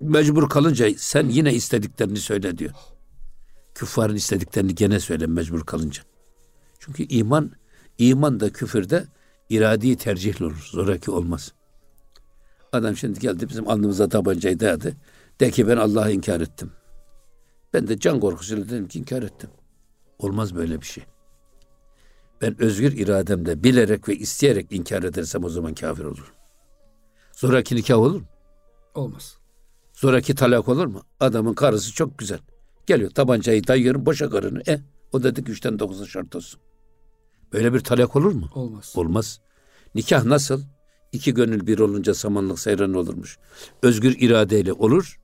Mecbur 0.00 0.48
kalınca 0.48 0.86
sen 0.96 1.28
yine 1.28 1.54
istediklerini 1.54 2.18
söyle 2.18 2.58
diyor. 2.58 2.72
Küffarın 3.74 4.14
istediklerini 4.14 4.74
gene 4.74 5.00
söyle 5.00 5.26
mecbur 5.26 5.66
kalınca. 5.66 6.02
Çünkü 6.78 7.02
iman, 7.02 7.52
iman 7.98 8.40
da 8.40 8.50
küfürde 8.50 9.04
iradi 9.48 9.96
tercihli 9.96 10.44
olur. 10.44 10.68
Zoraki 10.70 11.10
olmaz. 11.10 11.52
Adam 12.72 12.96
şimdi 12.96 13.20
geldi 13.20 13.48
bizim 13.48 13.68
alnımıza 13.68 14.08
tabancayı 14.08 14.60
dayadı. 14.60 14.96
De 15.40 15.50
ki 15.50 15.68
ben 15.68 15.76
Allah'ı 15.76 16.12
inkar 16.12 16.40
ettim. 16.40 16.72
Ben 17.74 17.88
de 17.88 17.98
can 17.98 18.20
korkusuyla 18.20 18.64
dedim 18.64 18.88
ki 18.88 18.98
inkar 18.98 19.22
ettim. 19.22 19.50
Olmaz 20.18 20.54
böyle 20.54 20.80
bir 20.80 20.86
şey. 20.86 21.04
Ben 22.42 22.62
özgür 22.62 22.92
irademde 22.92 23.64
bilerek 23.64 24.08
ve 24.08 24.16
isteyerek 24.16 24.66
inkar 24.70 25.02
edersem 25.02 25.44
o 25.44 25.48
zaman 25.48 25.74
kafir 25.74 26.04
olurum. 26.04 26.34
Zoraki 27.32 27.76
nikah 27.76 27.98
olur 27.98 28.14
mu? 28.14 28.26
Olmaz. 28.94 29.36
Zoraki 29.92 30.34
talak 30.34 30.68
olur 30.68 30.86
mu? 30.86 31.02
Adamın 31.20 31.54
karısı 31.54 31.92
çok 31.94 32.18
güzel. 32.18 32.38
Geliyor 32.86 33.10
tabancayı 33.10 33.66
dayıyorum 33.66 34.06
boşa 34.06 34.30
karını. 34.30 34.62
E 34.68 34.80
o 35.12 35.22
dedik 35.22 35.48
üçten 35.48 35.78
dokuza 35.78 36.06
şart 36.06 36.36
olsun. 36.36 36.60
Böyle 37.52 37.74
bir 37.74 37.80
talak 37.80 38.16
olur 38.16 38.32
mu? 38.32 38.48
Olmaz. 38.54 38.92
Olmaz. 38.96 39.40
Nikah 39.94 40.24
nasıl? 40.24 40.62
İki 41.12 41.34
gönül 41.34 41.66
bir 41.66 41.78
olunca 41.78 42.14
samanlık 42.14 42.58
seyran 42.58 42.94
olurmuş. 42.94 43.38
Özgür 43.82 44.16
iradeyle 44.18 44.72
olur. 44.72 45.20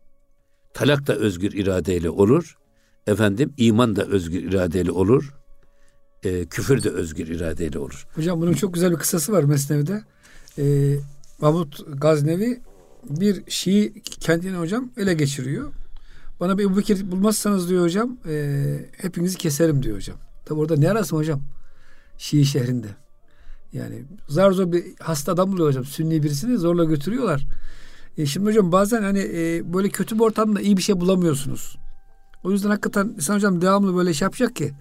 Talak 0.74 1.06
da 1.06 1.14
özgür 1.14 1.52
iradeyle 1.52 2.10
olur. 2.10 2.58
Efendim 3.06 3.54
iman 3.56 3.96
da 3.96 4.04
özgür 4.04 4.42
iradeyle 4.42 4.90
olur. 4.90 5.34
E, 6.24 6.44
küfür 6.44 6.82
de 6.82 6.90
özgür 6.90 7.26
iradeyle 7.26 7.78
olur. 7.78 8.06
Hocam 8.14 8.40
bunun 8.40 8.52
çok 8.52 8.74
güzel 8.74 8.90
bir 8.90 8.96
kısası 8.96 9.32
var 9.32 9.44
Mesnevi'de. 9.44 10.02
E, 10.58 10.94
Mahmut 11.40 12.00
Gaznevi 12.00 12.60
bir 13.10 13.42
Şii 13.48 14.02
kendini 14.02 14.56
hocam 14.56 14.90
ele 14.96 15.14
geçiriyor. 15.14 15.72
Bana 16.40 16.58
bir 16.58 16.64
Ebu 16.64 16.76
Bekir 16.76 17.10
bulmazsanız 17.10 17.68
diyor 17.68 17.84
hocam 17.84 18.16
e, 18.28 18.64
hepinizi 18.96 19.38
keserim 19.38 19.82
diyor 19.82 19.96
hocam. 19.96 20.16
Tabi 20.44 20.60
orada 20.60 20.76
ne 20.76 20.90
arasın 20.90 21.16
hocam? 21.16 21.40
Şii 22.18 22.44
şehrinde. 22.44 22.88
Yani 23.72 24.04
zar 24.28 24.50
zor 24.50 24.72
bir 24.72 24.84
hasta 25.00 25.32
adam 25.32 25.52
buluyor 25.52 25.68
hocam. 25.68 25.84
Sünni 25.84 26.22
birisini 26.22 26.58
zorla 26.58 26.84
götürüyorlar. 26.84 27.46
E 28.18 28.26
şimdi 28.26 28.46
hocam 28.46 28.72
bazen 28.72 29.02
hani 29.02 29.18
e, 29.18 29.72
böyle 29.74 29.88
kötü 29.88 30.14
bir 30.14 30.20
ortamda 30.20 30.60
iyi 30.60 30.76
bir 30.76 30.82
şey 30.82 31.00
bulamıyorsunuz. 31.00 31.76
O 32.44 32.50
yüzden 32.50 32.68
hakikaten 32.68 33.12
insan 33.16 33.34
hocam 33.34 33.60
devamlı 33.60 33.96
böyle 33.96 34.14
şey 34.14 34.26
yapacak 34.26 34.56
ki 34.56 34.72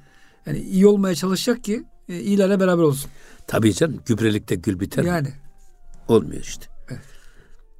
yani 0.48 0.60
iyi 0.60 0.88
olmaya 0.88 1.16
çalışacak 1.16 1.64
ki 1.64 1.84
e, 2.10 2.20
iyilerle 2.20 2.60
beraber 2.60 2.84
olsun. 2.84 3.12
Tabii 3.48 3.74
canım 3.74 4.00
gübrelikte 4.06 4.56
gül 4.56 4.80
biter 4.80 5.04
Yani. 5.04 5.28
Mi? 5.28 5.34
Olmuyor 6.08 6.42
işte. 6.42 6.66
Evet. 6.90 7.02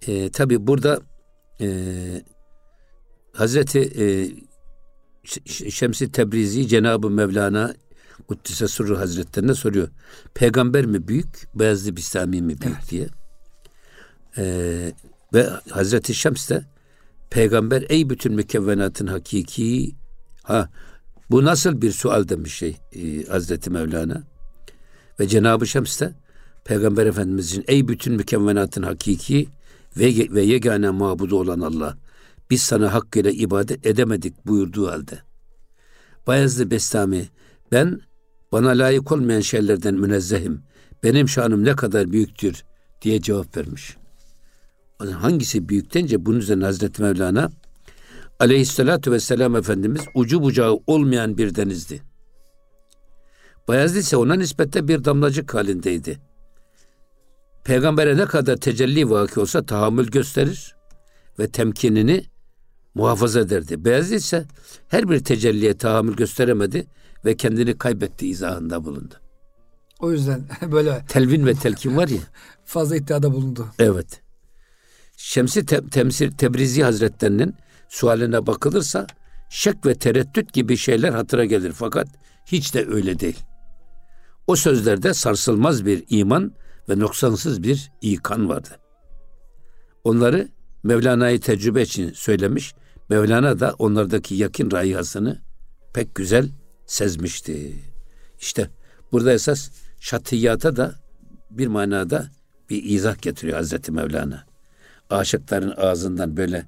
E, 0.08 0.32
tabii 0.32 0.68
burada 0.68 1.02
e, 1.62 1.68
Hazreti 3.34 3.80
e, 3.80 4.06
Şemsi 5.70 6.12
Tebrizi 6.12 6.68
Cenab-ı 6.68 7.10
Mevlana 7.10 7.74
Kuddise 8.28 8.68
Sırrı 8.68 8.98
Hazretlerine 8.98 9.54
soruyor. 9.54 9.90
Peygamber 10.34 10.86
mi 10.86 11.08
büyük, 11.08 11.56
Beyazlı 11.56 11.96
Bistami 11.96 12.42
mi 12.42 12.62
büyük 12.62 12.78
evet. 12.78 12.90
diye. 12.90 13.08
Ee, 14.38 14.92
ve 15.34 15.50
Hazreti 15.70 16.14
Şems 16.14 16.50
de 16.50 16.66
peygamber 17.30 17.86
ey 17.90 18.10
bütün 18.10 18.34
mükevvenatın 18.34 19.08
hakiki 19.08 19.96
ha 20.44 20.70
bu 21.32 21.46
nasıl 21.46 21.82
bir 21.82 21.92
sual 21.92 22.28
demiş 22.28 22.54
şey 22.54 22.78
e, 22.96 23.26
Hazreti 23.26 23.70
Mevlana. 23.70 24.24
Ve 25.20 25.28
Cenab-ı 25.28 25.68
Şems 25.68 26.02
de 26.02 26.14
Peygamber 26.66 27.06
Efendimizin 27.06 27.64
ey 27.68 27.88
bütün 27.88 28.14
mükevvenatın 28.14 28.84
hakiki 28.84 29.48
ve, 29.98 30.28
ve 30.32 30.42
yegane 30.42 30.90
mabudu 30.90 31.40
olan 31.40 31.60
Allah 31.60 31.98
biz 32.50 32.62
sana 32.62 32.94
hakkıyla 32.94 33.32
ibadet 33.32 33.86
edemedik 33.86 34.48
buyurduğu 34.48 34.88
halde. 34.88 35.20
Bayezid 36.28 36.72
Bestami 36.72 37.30
ben 37.72 38.02
bana 38.52 38.70
layık 38.70 39.12
olmayan 39.12 39.42
şeylerden 39.42 39.96
münezzehim. 39.96 40.62
Benim 41.04 41.30
şanım 41.30 41.64
ne 41.64 41.76
kadar 41.76 42.12
büyüktür 42.12 42.64
diye 43.02 43.22
cevap 43.22 43.58
vermiş. 43.58 43.98
Hangisi 45.00 45.70
büyük 45.70 45.96
bunun 46.26 46.40
üzerine 46.40 46.66
Hazreti 46.66 47.02
Mevlana 47.02 47.50
aleyhissalatü 48.40 49.12
vesselam 49.12 49.56
Efendimiz 49.56 50.02
ucu 50.14 50.44
bucağı 50.44 50.80
olmayan 50.88 51.38
bir 51.38 51.56
denizdi. 51.56 52.02
Bayezid 53.68 54.00
ise 54.00 54.18
ona 54.18 54.34
nispette 54.34 54.88
bir 54.88 55.06
damlacık 55.06 55.54
halindeydi. 55.54 56.20
Peygambere 57.64 58.18
ne 58.18 58.26
kadar 58.26 58.58
tecelli 58.58 59.10
vaki 59.10 59.40
olsa 59.40 59.66
tahammül 59.66 60.08
gösterir 60.08 60.76
ve 61.40 61.48
temkinini 61.48 62.26
muhafaza 62.96 63.40
ederdi. 63.40 63.86
Beyazıt 63.86 64.16
ise 64.16 64.46
her 64.88 65.10
bir 65.10 65.20
tecelliye 65.20 65.78
tahammül 65.78 66.16
gösteremedi 66.16 66.88
ve 67.26 67.38
kendini 67.38 67.78
kaybetti 67.78 68.28
izahında 68.28 68.84
bulundu. 68.84 69.14
O 70.00 70.12
yüzden 70.12 70.42
böyle 70.72 71.06
telvin 71.08 71.46
ve 71.46 71.54
telkin 71.54 71.98
var 71.98 72.08
ya. 72.08 72.22
fazla 72.66 72.96
iddiada 72.96 73.34
bulundu. 73.34 73.68
Evet. 73.80 74.22
Şemsi 75.18 75.66
te, 75.66 75.90
temsil 75.90 76.32
Tebrizi 76.32 76.84
Hazretlerinin 76.84 77.56
sualine 77.90 78.48
bakılırsa 78.48 79.08
şek 79.50 79.86
ve 79.86 79.96
tereddüt 79.96 80.54
gibi 80.54 80.78
şeyler 80.78 81.10
hatıra 81.10 81.46
gelir 81.46 81.72
fakat 81.72 82.08
hiç 82.46 82.74
de 82.74 82.86
öyle 82.88 83.20
değil. 83.20 83.40
O 84.48 84.56
sözlerde 84.56 85.14
sarsılmaz 85.14 85.86
bir 85.86 86.04
iman 86.10 86.54
ve 86.90 87.00
noksansız 87.00 87.64
bir 87.64 87.92
ikan 88.02 88.50
vardı. 88.50 88.70
Onları 90.04 90.48
Mevlana'yı 90.84 91.40
tecrübe 91.40 91.82
için 91.82 92.12
söylemiş. 92.14 92.74
Mevlana 93.10 93.60
da 93.60 93.76
onlardaki 93.80 94.36
yakın 94.36 94.72
rayihasını 94.72 95.42
pek 95.94 96.16
güzel 96.16 96.50
sezmişti. 96.86 97.74
İşte 98.40 98.70
burada 99.12 99.34
esas 99.34 99.70
şatiyata 100.00 100.76
da 100.76 100.96
bir 101.50 101.68
manada 101.68 102.32
bir 102.70 102.84
izah 102.84 103.22
getiriyor 103.22 103.58
Hazreti 103.58 103.92
Mevlana. 103.92 104.46
Aşıkların 105.10 105.74
ağzından 105.78 106.38
böyle 106.38 106.66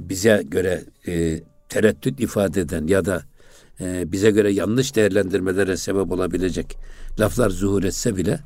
bize 0.00 0.42
göre 0.46 0.84
e, 1.06 1.42
tereddüt 1.68 2.20
ifade 2.20 2.60
eden 2.60 2.86
ya 2.86 3.04
da 3.04 3.22
e, 3.80 4.12
bize 4.12 4.30
göre 4.30 4.52
yanlış 4.52 4.96
değerlendirmelere 4.96 5.76
sebep 5.76 6.12
olabilecek 6.12 6.76
laflar 7.20 7.50
zuhur 7.50 7.84
etse 7.84 8.16
bile 8.16 8.40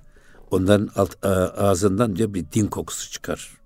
onların 0.50 0.90
alt, 0.94 1.26
ağzından 1.56 2.16
diyor 2.16 2.34
bir 2.34 2.44
din 2.52 2.66
kokusu 2.66 3.12
çıkar. 3.12 3.58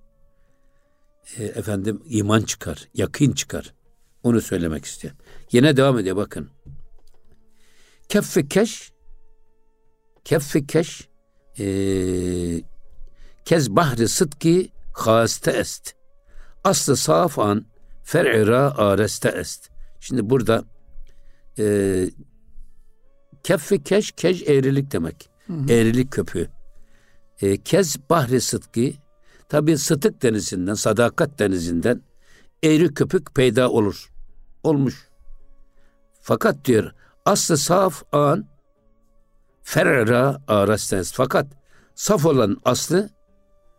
E, 1.36 1.44
efendim 1.44 2.02
iman 2.06 2.42
çıkar, 2.42 2.88
yakın 2.94 3.32
çıkar. 3.32 3.74
Onu 4.22 4.40
söylemek 4.40 4.84
istiyor. 4.84 5.14
Yine 5.52 5.76
devam 5.76 5.98
ediyor 5.98 6.16
bakın. 6.16 6.50
Keffi 8.08 8.48
keş, 8.48 8.92
keffi 10.24 10.66
keş 10.66 11.08
e, 11.58 11.64
kez 13.44 13.70
bahri 13.70 14.08
sıdki 14.08 14.70
haste 14.92 15.50
est. 15.50 15.94
Aslı 16.64 16.96
saf 16.96 17.38
an 17.38 17.66
fer'ira 18.02 18.78
areste 18.78 19.28
est. 19.28 19.70
Şimdi 20.00 20.30
burada 20.30 20.64
e, 21.58 21.64
keffi 23.42 23.82
keş, 23.82 24.12
keş 24.12 24.42
eğrilik 24.42 24.92
demek. 24.92 25.30
Hı 25.46 25.52
hı. 25.52 25.72
Eğrilik 25.72 26.12
köpüğü. 26.12 26.48
E, 27.42 27.56
kez 27.56 28.10
bahri 28.10 28.40
sıdkı 28.40 28.90
tabi 29.48 29.78
sıtık 29.78 30.22
denizinden, 30.22 30.74
sadakat 30.74 31.38
denizinden 31.38 32.02
eğri 32.62 32.94
köpük 32.94 33.34
peyda 33.34 33.70
olur. 33.70 34.12
Olmuş. 34.62 35.08
Fakat 36.20 36.64
diyor 36.64 36.92
aslı 37.24 37.56
saf 37.56 38.02
an 38.12 38.46
ferra 39.62 40.42
arastes. 40.48 41.12
Fakat 41.12 41.46
saf 41.94 42.26
olan 42.26 42.56
aslı 42.64 43.10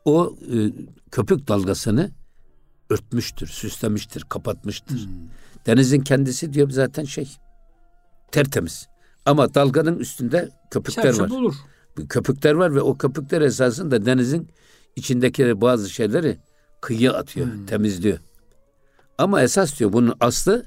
o 0.05 0.35
e, 0.41 0.57
köpük 1.11 1.47
dalgasını 1.47 2.11
örtmüştür, 2.93 3.47
süslemiştir, 3.47 4.23
kapatmıştır. 4.29 5.05
Hmm. 5.05 5.11
Denizin 5.65 6.01
kendisi 6.01 6.53
diyor 6.53 6.69
zaten 6.69 7.03
şey 7.03 7.37
tertemiz. 8.31 8.87
Ama 9.25 9.53
dalganın 9.53 9.99
üstünde 9.99 10.49
köpükler 10.71 11.03
Çarşı 11.03 11.21
var. 11.21 11.29
Olur. 11.29 11.55
Köpükler 12.09 12.53
var 12.53 12.75
ve 12.75 12.81
o 12.81 12.97
köpükler 12.97 13.41
esasında 13.41 14.05
denizin 14.05 14.49
içindeki 14.95 15.61
bazı 15.61 15.89
şeyleri 15.89 16.37
kıyıya 16.81 17.13
atıyor, 17.13 17.47
hmm. 17.47 17.65
temizliyor. 17.65 18.19
Ama 19.17 19.41
esas 19.41 19.79
diyor 19.79 19.93
bunun 19.93 20.13
aslı 20.19 20.65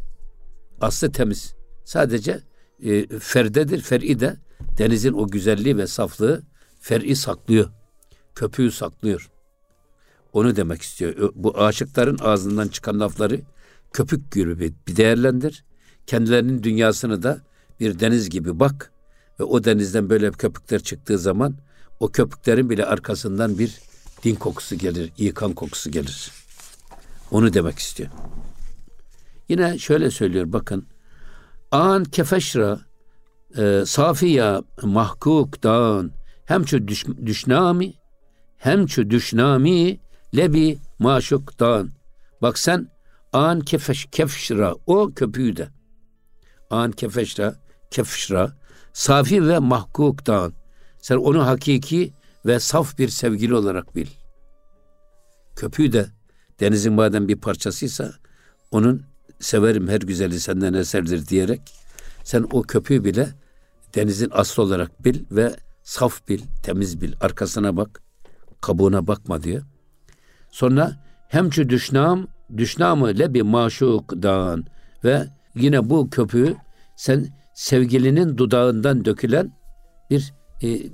aslı 0.81 1.13
temiz. 1.13 1.55
Sadece 1.85 2.41
e, 2.83 3.19
ferdedir, 3.19 3.81
fer'i 3.81 4.21
de 4.21 4.37
denizin 4.79 5.13
o 5.13 5.29
güzelliği 5.29 5.77
ve 5.77 5.87
saflığı 5.87 6.43
fer'i 6.81 7.17
saklıyor. 7.17 7.71
Köpüğü 8.35 8.71
saklıyor. 8.71 9.31
Onu 10.37 10.57
demek 10.57 10.83
istiyor. 10.83 11.33
Bu 11.35 11.61
aşıkların 11.61 12.19
ağzından 12.19 12.69
çıkan 12.69 13.01
lafları 13.01 13.41
köpük 13.93 14.33
gibi 14.33 14.59
bir 14.59 14.97
değerlendir. 14.97 15.65
Kendilerinin 16.07 16.63
dünyasını 16.63 17.23
da 17.23 17.41
bir 17.81 18.01
deniz 18.01 18.31
gibi 18.31 18.61
bak 18.61 18.93
ve 19.41 19.45
o 19.45 19.65
denizden 19.65 20.11
böyle 20.11 20.31
köpükler 20.31 20.83
çıktığı 20.83 21.19
zaman 21.19 21.55
o 22.01 22.09
köpüklerin 22.09 22.71
bile 22.71 22.87
arkasından 22.87 23.59
bir 23.59 23.81
din 24.23 24.35
kokusu 24.35 24.77
gelir, 24.77 25.13
yıkan 25.19 25.53
kokusu 25.53 25.91
gelir. 25.91 26.33
Onu 27.31 27.53
demek 27.53 27.79
istiyor. 27.79 28.11
Yine 29.49 29.79
şöyle 29.79 30.11
söylüyor 30.11 30.53
bakın. 30.53 30.87
An 31.71 32.05
kefeşra 32.05 32.81
e, 33.59 33.83
safiya 33.87 34.63
mahkuk 34.83 35.63
dağın 35.63 36.13
hem 36.45 36.69
şu 36.69 36.89
düş, 36.89 37.07
düşnami 37.27 37.95
hem 38.59 38.89
şu 38.89 39.11
düşnami 39.11 40.06
lebi 40.37 40.79
maşuk 40.99 41.61
dağın. 41.61 41.93
Bak 42.43 42.59
sen 42.59 42.89
an 43.33 43.61
kefeş 43.61 44.07
kefşra 44.13 44.75
o 44.87 45.11
köpüğü 45.17 45.57
de. 45.57 45.69
An 46.71 46.93
kefeşra 46.93 47.55
kefşra 47.91 48.53
safi 48.93 49.49
ve 49.49 49.59
mahkuk 49.59 50.27
dağın. 50.27 50.55
Sen 50.99 51.17
onu 51.17 51.47
hakiki 51.47 52.13
ve 52.47 52.61
saf 52.61 52.99
bir 52.99 53.09
sevgili 53.09 53.55
olarak 53.55 53.97
bil. 53.97 54.07
Köpüğü 55.57 55.93
de 55.93 56.07
denizin 56.61 56.93
madem 56.93 57.29
bir 57.29 57.37
parçasıysa 57.37 58.13
onun 58.71 59.03
severim 59.41 59.89
her 59.89 60.01
güzeli 60.01 60.41
senden 60.41 60.75
eserdir 60.75 61.29
diyerek 61.29 61.61
sen 62.25 62.47
o 62.53 62.63
köpüğü 62.63 63.05
bile 63.05 63.29
denizin 63.95 64.31
aslı 64.33 64.63
olarak 64.63 65.05
bil 65.05 65.25
ve 65.31 65.57
saf 65.83 66.29
bil, 66.29 66.43
temiz 66.63 67.01
bil. 67.01 67.13
Arkasına 67.21 67.77
bak, 67.77 68.03
kabuğuna 68.61 69.07
bakma 69.07 69.43
diyor. 69.43 69.63
Sonra 70.51 70.97
hemçü 71.29 71.69
düşnam, 71.69 72.27
düşnamı 72.57 73.19
lebi 73.19 73.43
maşuk 73.43 74.13
dağın 74.23 74.67
ve 75.05 75.27
yine 75.55 75.91
bu 75.91 76.11
köpüğü 76.11 76.57
sen 76.97 77.27
sevgilinin 77.55 78.39
dudağından 78.39 79.05
dökülen 79.05 79.53
bir 80.11 80.35
e, 80.63 80.91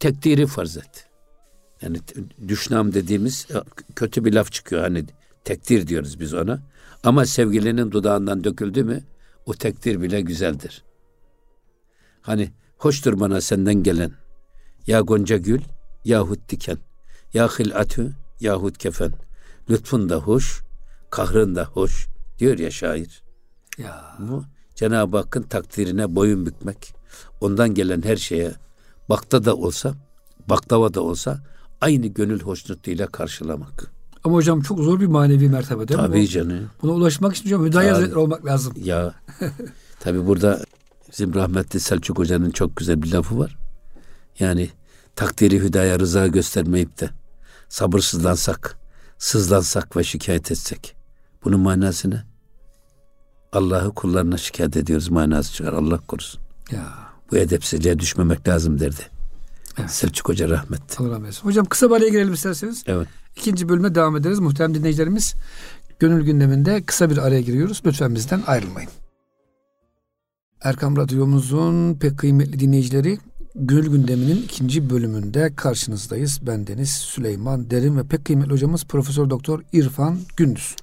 tekdiri 0.00 0.46
farz 0.46 0.76
et. 0.76 1.08
Yani 1.82 1.98
düşnam 2.48 2.94
dediğimiz 2.94 3.46
e, 3.50 3.54
kötü 3.94 4.24
bir 4.24 4.32
laf 4.32 4.52
çıkıyor 4.52 4.82
hani 4.82 5.04
tekdir 5.44 5.86
diyoruz 5.86 6.20
biz 6.20 6.34
ona. 6.34 6.60
Ama 7.04 7.26
sevgilinin 7.26 7.90
dudağından 7.90 8.44
döküldü 8.44 8.84
mü 8.84 9.02
o 9.46 9.54
tekdir 9.54 10.02
bile 10.02 10.20
güzeldir. 10.20 10.84
Hani 12.22 12.50
hoştur 12.78 13.20
bana 13.20 13.40
senden 13.40 13.82
gelen 13.82 14.12
ya 14.86 15.00
gonca 15.00 15.36
gül 15.36 15.60
yahut 16.04 16.48
diken 16.48 16.78
ya 17.34 17.48
hilatü 17.48 18.12
yahut 18.42 18.78
kefen 18.78 19.12
lütfun 19.70 20.08
da 20.08 20.16
hoş 20.16 20.62
kahrın 21.10 21.54
da 21.54 21.64
hoş 21.64 22.08
diyor 22.38 22.58
ya 22.58 22.70
şair. 22.70 23.22
Ya. 23.78 24.16
Bu 24.18 24.44
Cenab-ı 24.74 25.16
Hakk'ın 25.16 25.42
takdirine 25.42 26.16
boyun 26.16 26.46
bükmek. 26.46 26.94
Ondan 27.40 27.74
gelen 27.74 28.02
her 28.02 28.16
şeye 28.16 28.52
bakta 29.08 29.44
da 29.44 29.56
olsa, 29.56 29.94
baklava 30.48 30.94
da 30.94 31.00
olsa 31.00 31.40
aynı 31.80 32.06
gönül 32.06 32.40
hoşnutluğuyla 32.40 33.06
karşılamak. 33.06 33.90
Ama 34.24 34.34
hocam 34.34 34.60
çok 34.60 34.78
zor 34.78 35.00
bir 35.00 35.06
manevi 35.06 35.48
mertebe 35.48 35.88
değil 35.88 36.00
tabii 36.00 36.08
mi? 36.08 36.14
Tabii 36.14 36.28
canım. 36.28 36.70
Buna 36.82 36.92
ulaşmak 36.92 37.34
için 37.34 37.44
hocam 37.44 37.64
hüdaya 37.64 37.94
hazretleri 37.94 38.18
olmak 38.18 38.46
lazım. 38.46 38.74
Ya 38.76 39.14
tabii 40.00 40.26
burada 40.26 40.60
bizim 41.10 41.34
rahmetli 41.34 41.80
Selçuk 41.80 42.18
Hoca'nın 42.18 42.50
çok 42.50 42.76
güzel 42.76 43.02
bir 43.02 43.12
lafı 43.12 43.38
var. 43.38 43.58
Yani 44.38 44.70
takdiri 45.16 45.60
hüdaya 45.60 45.98
rıza 45.98 46.26
göstermeyip 46.26 47.00
de 47.00 47.10
sabırsızlansak, 47.72 48.78
sızlansak 49.18 49.96
ve 49.96 50.04
şikayet 50.04 50.52
etsek. 50.52 50.96
Bunun 51.44 51.60
manası 51.60 52.10
ne? 52.10 52.22
Allah'ı 53.52 53.94
kullarına 53.94 54.36
şikayet 54.38 54.76
ediyoruz 54.76 55.10
manası 55.10 55.52
çıkar. 55.52 55.72
Allah 55.72 55.98
korusun. 55.98 56.40
Ya. 56.70 56.84
Bu 57.30 57.36
edepsizliğe 57.36 57.98
düşmemek 57.98 58.48
lazım 58.48 58.80
derdi. 58.80 59.10
Evet. 59.78 59.90
Selçuk 59.90 60.28
Hoca 60.28 60.48
rahmet. 60.48 61.00
Allah 61.00 61.10
rahmet 61.10 61.22
eylesin. 61.22 61.44
Hocam 61.44 61.66
kısa 61.66 61.90
bir 61.90 61.94
araya 61.94 62.08
girelim 62.08 62.32
isterseniz. 62.32 62.84
Evet. 62.86 63.08
İkinci 63.36 63.68
bölüme 63.68 63.94
devam 63.94 64.16
ederiz. 64.16 64.38
Muhterem 64.38 64.74
dinleyicilerimiz 64.74 65.34
gönül 65.98 66.24
gündeminde 66.24 66.82
kısa 66.82 67.10
bir 67.10 67.18
araya 67.18 67.40
giriyoruz. 67.40 67.82
Lütfen 67.86 68.14
bizden 68.14 68.42
ayrılmayın. 68.46 68.90
Erkam 70.60 70.96
Radyomuzun 70.96 71.94
pek 71.94 72.18
kıymetli 72.18 72.60
dinleyicileri 72.60 73.18
Gönül 73.54 73.90
Gündemi'nin 73.90 74.42
ikinci 74.42 74.90
bölümünde 74.90 75.54
karşınızdayız. 75.56 76.38
Ben 76.42 76.66
Deniz 76.66 76.90
Süleyman 76.90 77.70
Derin 77.70 77.96
ve 77.96 78.06
pek 78.06 78.24
kıymetli 78.24 78.52
hocamız 78.52 78.84
Profesör 78.84 79.30
Doktor 79.30 79.62
İrfan 79.72 80.18
Gündüz. 80.36 80.76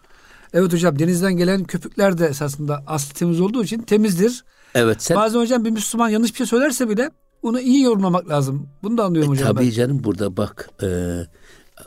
Evet 0.53 0.73
hocam 0.73 0.99
denizden 0.99 1.37
gelen 1.37 1.63
köpükler 1.63 2.17
de 2.17 2.27
esasında 2.27 2.83
aslı 2.87 3.13
temiz 3.13 3.41
olduğu 3.41 3.63
için 3.63 3.81
temizdir. 3.81 4.43
Evet. 4.75 5.03
Sen... 5.03 5.17
Bazen 5.17 5.39
hocam 5.39 5.65
bir 5.65 5.69
Müslüman 5.69 6.09
yanlış 6.09 6.31
bir 6.31 6.37
şey 6.37 6.45
söylerse 6.45 6.89
bile 6.89 7.11
onu 7.41 7.59
iyi 7.59 7.83
yorumlamak 7.83 8.29
lazım. 8.29 8.67
Bunu 8.83 8.97
da 8.97 9.05
anlıyorum 9.05 9.33
e, 9.33 9.35
hocam 9.35 9.55
tabii 9.55 9.65
ben. 9.65 9.71
canım 9.71 10.03
burada 10.03 10.37
bak 10.37 10.69
e, 10.83 10.87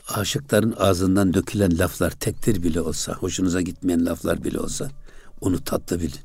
aşıkların 0.08 0.74
ağzından 0.78 1.34
dökülen 1.34 1.78
laflar 1.78 2.10
tektir 2.10 2.62
bile 2.62 2.80
olsa, 2.80 3.14
hoşunuza 3.14 3.60
gitmeyen 3.60 4.06
laflar 4.06 4.44
bile 4.44 4.60
olsa 4.60 4.90
onu 5.40 5.64
tatlı 5.64 6.00
bilin. 6.00 6.20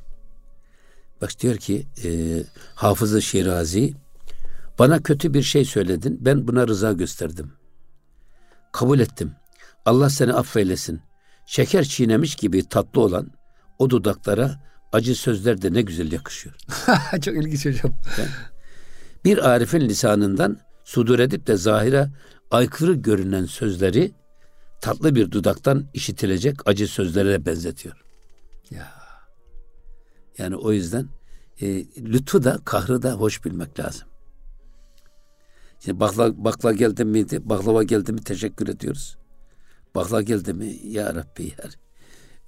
Bak 1.22 1.40
diyor 1.40 1.56
ki 1.56 1.86
e, 2.04 2.42
Hafız-ı 2.74 3.22
Şirazi 3.22 3.94
bana 4.78 5.02
kötü 5.02 5.34
bir 5.34 5.42
şey 5.42 5.64
söyledin. 5.64 6.18
Ben 6.20 6.48
buna 6.48 6.68
rıza 6.68 6.92
gösterdim. 6.92 7.52
Kabul 8.72 9.00
ettim. 9.00 9.32
Allah 9.84 10.10
seni 10.10 10.32
affeylesin. 10.32 11.00
Şeker 11.46 11.84
çiğnemiş 11.84 12.34
gibi 12.34 12.68
tatlı 12.68 13.00
olan 13.00 13.30
o 13.78 13.90
dudaklara 13.90 14.62
acı 14.92 15.14
sözler 15.14 15.62
de 15.62 15.72
ne 15.72 15.82
güzel 15.82 16.12
yakışıyor. 16.12 16.56
Çok 17.20 17.36
ilginç 17.36 17.66
hocam. 17.66 17.92
bir 19.24 19.48
arifin 19.50 19.80
lisanından 19.80 20.58
sudur 20.84 21.18
edip 21.18 21.46
de 21.46 21.56
zahire 21.56 22.08
aykırı 22.50 22.94
görünen 22.94 23.44
sözleri 23.44 24.12
tatlı 24.80 25.14
bir 25.14 25.30
dudaktan 25.30 25.86
işitilecek 25.94 26.56
acı 26.68 26.88
sözlere 26.88 27.46
benzetiyor. 27.46 28.04
Ya. 28.70 28.92
Yani 30.38 30.56
o 30.56 30.72
yüzden 30.72 31.08
e, 31.60 31.66
lütfu 31.86 32.44
da 32.44 32.58
kahrı 32.64 33.02
da 33.02 33.12
hoş 33.12 33.44
bilmek 33.44 33.80
lazım. 33.80 34.08
Şimdi 35.80 36.00
bakla, 36.00 36.44
bakla 36.44 36.72
geldi 36.72 37.04
miydi? 37.04 37.40
Baklava 37.44 37.82
geldi 37.82 38.12
mi 38.12 38.20
teşekkür 38.20 38.68
ediyoruz. 38.68 39.16
Bakla 39.94 40.22
geldi 40.22 40.54
mi? 40.54 40.76
Ya 40.84 41.14
Rabbi 41.14 41.42
ya. 41.42 41.70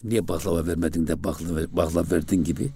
Niye 0.05 0.29
baklava 0.29 0.67
vermedin 0.67 1.07
de 1.07 1.25
bakla, 1.25 1.77
bakla 1.77 2.11
verdin 2.11 2.45
gibi 2.45 2.71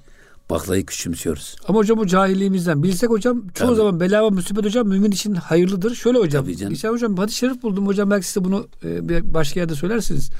baklayı 0.51 0.87
küçümsüyoruz. 0.87 1.57
Ama 1.69 1.79
hocam 1.79 1.99
bu 1.99 2.07
cahilliğimizden. 2.07 2.83
Bilsek 2.83 3.11
hocam 3.11 3.49
çoğu 3.49 3.67
Tabii. 3.69 3.77
zaman 3.77 4.01
bela 4.01 4.25
ve 4.25 4.31
musibet 4.31 4.65
hocam 4.65 4.89
mümin 4.89 5.11
için 5.11 5.35
hayırlıdır. 5.35 5.95
Şöyle 5.95 6.19
hocam. 6.19 6.45
Tabii 6.45 6.57
canım. 6.57 6.73
Geçen 6.73 6.91
hocam 6.91 7.17
hadis 7.17 7.35
şerif 7.35 7.63
buldum 7.63 7.87
hocam 7.87 8.11
belki 8.11 8.27
size 8.27 8.45
bunu 8.45 8.67
e, 8.85 9.09
bir 9.09 9.35
başka 9.35 9.61
yerde 9.61 9.75
söylersiniz. 9.75 10.31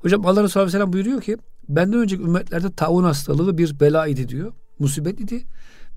Hocam 0.00 0.26
Allah 0.26 0.42
Resulü 0.42 0.60
Aleyhisselam 0.60 0.92
buyuruyor 0.92 1.22
ki 1.22 1.36
benden 1.68 1.98
önceki 1.98 2.22
ümmetlerde 2.22 2.72
taun 2.72 3.04
hastalığı 3.04 3.58
bir 3.58 3.80
bela 3.80 4.06
idi 4.06 4.28
diyor. 4.28 4.52
Musibet 4.78 5.20
idi. 5.20 5.42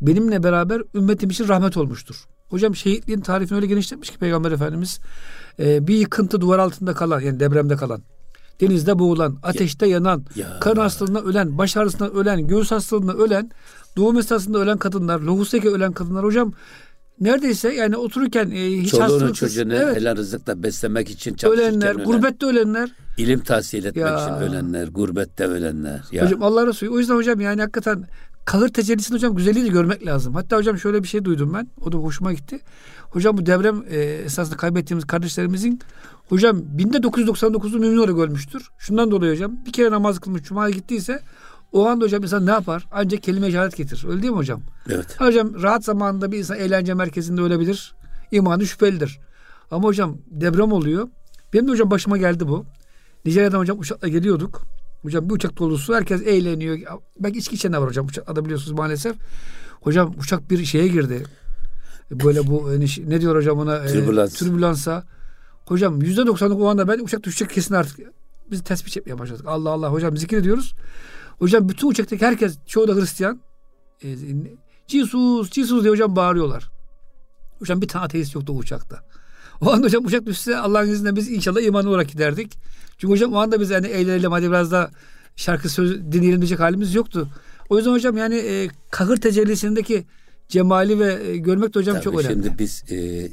Benimle 0.02 0.43
beraber 0.43 0.82
ümmetim 0.95 1.30
için 1.30 1.47
rahmet 1.47 1.78
olmuştur. 1.78 2.26
Hocam 2.53 2.75
şehitliğin 2.75 3.21
tarifini 3.21 3.55
öyle 3.55 3.67
genişletmiş 3.67 4.09
ki 4.09 4.17
Peygamber 4.17 4.51
Efendimiz. 4.51 4.99
Ee, 5.59 5.87
bir 5.87 5.95
yıkıntı 5.95 6.41
duvar 6.41 6.59
altında 6.59 6.93
kalan 6.93 7.19
yani 7.19 7.39
depremde 7.39 7.75
kalan 7.75 8.01
denizde 8.61 8.99
boğulan, 8.99 9.37
ateşte 9.43 9.87
yanan, 9.87 10.25
Ya. 10.35 10.59
kan 10.61 10.75
hastalığına 10.75 11.19
ölen, 11.19 11.57
baş 11.57 11.77
ağrısına 11.77 12.07
ölen, 12.07 12.47
göğüs 12.47 12.71
hastalığına 12.71 13.11
ölen, 13.11 13.51
doğum 13.97 14.17
esnasında 14.17 14.57
ölen 14.59 14.77
kadınlar, 14.77 15.19
lohuseke 15.19 15.69
ölen 15.69 15.91
kadınlar 15.91 16.25
hocam 16.25 16.53
neredeyse 17.19 17.73
yani 17.73 17.97
otururken 17.97 18.51
e, 18.51 18.71
hiç 18.71 18.91
Çoluğunu 18.91 19.03
hastalıksız 19.03 19.37
çocuğunu 19.55 19.73
evet, 19.73 19.95
helal 19.95 20.15
rızıkla 20.15 20.63
beslemek 20.63 21.09
için 21.09 21.33
çalışırken 21.33 21.69
ölenler, 21.71 21.95
ölen, 21.95 22.05
gurbette 22.05 22.45
ölenler. 22.45 22.91
ilim 23.17 23.39
tahsil 23.39 23.85
etmek 23.85 24.05
Ya. 24.05 24.21
için 24.23 24.33
ölenler, 24.49 24.87
gurbette 24.87 25.45
ölenler. 25.45 26.01
Ya. 26.11 26.25
Hocam 26.25 26.43
Allah 26.43 26.67
Resulü. 26.67 26.89
O 26.89 26.99
yüzden 26.99 27.15
hocam 27.15 27.39
yani 27.41 27.61
hakikaten 27.61 28.03
kahır 28.45 28.69
tecellisini 28.69 29.15
hocam 29.15 29.36
güzelliği 29.36 29.65
de 29.65 29.69
görmek 29.69 30.06
lazım. 30.06 30.34
Hatta 30.36 30.58
hocam 30.58 30.77
şöyle 30.77 31.03
bir 31.03 31.08
şey 31.08 31.25
duydum 31.25 31.53
ben. 31.53 31.67
O 31.82 31.91
da 31.91 31.97
hoşuma 31.97 32.34
gitti. 32.34 32.60
Hocam 33.10 33.38
bu 33.38 33.45
deprem 33.45 33.84
e, 33.89 33.97
esasında 33.99 34.58
kaybettiğimiz 34.58 35.06
kardeşlerimizin 35.06 35.79
hocam 36.29 36.62
binde 36.63 36.97
999'u 36.97 37.79
mümin 37.79 37.97
olarak 37.97 38.17
ölmüştür. 38.17 38.69
Şundan 38.77 39.12
dolayı 39.12 39.32
hocam 39.32 39.51
bir 39.65 39.71
kere 39.71 39.91
namaz 39.91 40.19
kılmış 40.19 40.43
cumaya 40.43 40.69
gittiyse 40.69 41.19
o 41.71 41.88
anda 41.88 42.06
hocam 42.06 42.23
insan 42.23 42.45
ne 42.45 42.51
yapar? 42.51 42.88
Ancak 42.91 43.23
kelime 43.23 43.51
şehadet 43.51 43.77
getirir. 43.77 44.06
Öyle 44.10 44.21
değil 44.21 44.34
mi 44.34 44.38
hocam? 44.38 44.62
Evet. 44.89 45.21
Hocam 45.21 45.63
rahat 45.63 45.84
zamanında 45.84 46.32
bir 46.32 46.38
insan 46.38 46.58
eğlence 46.58 46.93
merkezinde 46.93 47.41
ölebilir. 47.41 47.93
İmanı 48.32 48.65
şüphelidir. 48.65 49.19
Ama 49.71 49.88
hocam 49.88 50.17
deprem 50.27 50.71
oluyor. 50.71 51.08
Benim 51.53 51.67
de 51.67 51.71
hocam 51.71 51.91
başıma 51.91 52.17
geldi 52.17 52.47
bu. 52.47 52.65
Nijerya'dan 53.25 53.60
hocam 53.60 53.79
uçakla 53.79 54.08
geliyorduk. 54.08 54.62
Hocam 55.03 55.29
bir 55.29 55.33
uçak 55.33 55.57
dolusu 55.57 55.95
herkes 55.95 56.21
eğleniyor. 56.21 56.79
Belki 57.19 57.39
içki 57.39 57.55
içenler 57.55 57.77
var 57.77 57.89
hocam 57.89 58.05
uçakta 58.05 58.45
biliyorsunuz 58.45 58.71
maalesef. 58.71 59.15
Hocam 59.81 60.15
uçak 60.19 60.49
bir 60.49 60.65
şeye 60.65 60.87
girdi. 60.87 61.23
Böyle 62.11 62.47
bu 62.47 62.67
hani 62.69 62.85
ne 63.07 63.21
diyor 63.21 63.35
hocam 63.35 63.59
ona? 63.59 63.77
E, 63.77 63.87
Türbülans. 63.87 64.33
türbülansa. 64.33 65.03
Hocam 65.65 66.01
yüzde 66.01 66.25
doksanlık 66.25 66.59
o 66.59 66.69
anda 66.69 66.87
ben 66.87 66.99
uçak 66.99 67.23
düşecek 67.23 67.49
kesin 67.49 67.73
artık. 67.73 67.99
Biz 68.51 68.63
tespih 68.63 68.91
çekmeye 68.91 69.19
başladık. 69.19 69.45
Allah 69.47 69.69
Allah 69.69 69.91
hocam 69.91 70.17
zikir 70.17 70.37
ediyoruz. 70.37 70.73
Hocam 71.39 71.69
bütün 71.69 71.87
uçaktaki 71.87 72.25
herkes 72.25 72.57
çoğu 72.65 72.87
da 72.87 72.95
Hristiyan. 72.95 73.41
E, 74.03 74.15
Jesus, 74.87 75.51
Jesus 75.51 75.81
diye 75.81 75.91
hocam 75.91 76.15
bağırıyorlar. 76.15 76.69
Hocam 77.59 77.81
bir 77.81 77.87
tane 77.87 78.05
ateist 78.05 78.35
yoktu 78.35 78.53
o 78.53 78.57
uçakta. 78.57 79.03
O 79.65 79.71
anda 79.71 79.86
hocam 79.86 80.06
uçak 80.06 80.26
düşse 80.26 80.58
Allah'ın 80.58 80.89
izniyle 80.89 81.15
biz 81.15 81.30
inşallah 81.30 81.62
imanlı 81.62 81.89
olarak 81.89 82.10
giderdik. 82.10 82.54
Çünkü 82.97 83.13
hocam 83.13 83.34
o 83.34 83.38
anda 83.38 83.60
biz 83.60 83.71
hani 83.71 83.88
eğlenelim 83.88 84.32
hadi 84.32 84.47
biraz 84.47 84.71
da 84.71 84.91
şarkı 85.36 85.69
söz 85.69 86.12
dinleyelim 86.12 86.58
halimiz 86.58 86.95
yoktu. 86.95 87.30
O 87.69 87.78
yüzden 87.78 87.91
hocam 87.91 88.17
yani 88.17 88.36
e, 88.36 88.67
kahır 88.91 89.17
tecellisindeki 89.17 90.06
cemali 90.49 90.99
ve 90.99 91.28
e, 91.28 91.38
görmek 91.38 91.76
de 91.76 91.80
hocam 91.80 91.93
Tabii 91.95 92.04
çok 92.04 92.19
önemli. 92.19 92.34
Şimdi 92.34 92.60
biz 92.60 92.84
e, 92.91 93.30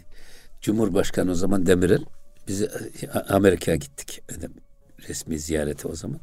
Cumhurbaşkanı 0.61 1.31
o 1.31 1.35
zaman 1.35 1.66
Demirel 1.66 2.05
bizi 2.49 2.71
e, 3.03 3.19
Amerika'ya 3.19 3.77
gittik. 3.77 4.23
Resmi 5.09 5.38
ziyarete 5.38 5.88
o 5.88 5.95
zaman. 5.97 6.21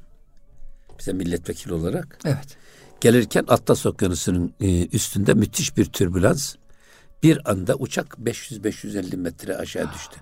Bize 0.99 1.13
milletvekili 1.13 1.73
olarak. 1.73 2.19
Evet. 2.25 2.57
Gelirken 3.01 3.45
Atlas 3.47 3.85
Okyanusu'nun 3.85 4.53
e, 4.61 4.87
üstünde 4.87 5.33
müthiş 5.33 5.77
bir 5.77 5.85
türbülans. 5.85 6.55
Bir 7.23 7.51
anda 7.51 7.75
uçak 7.75 8.17
500-550 8.23 9.17
metre 9.17 9.57
aşağı 9.57 9.93
düştü. 9.93 10.19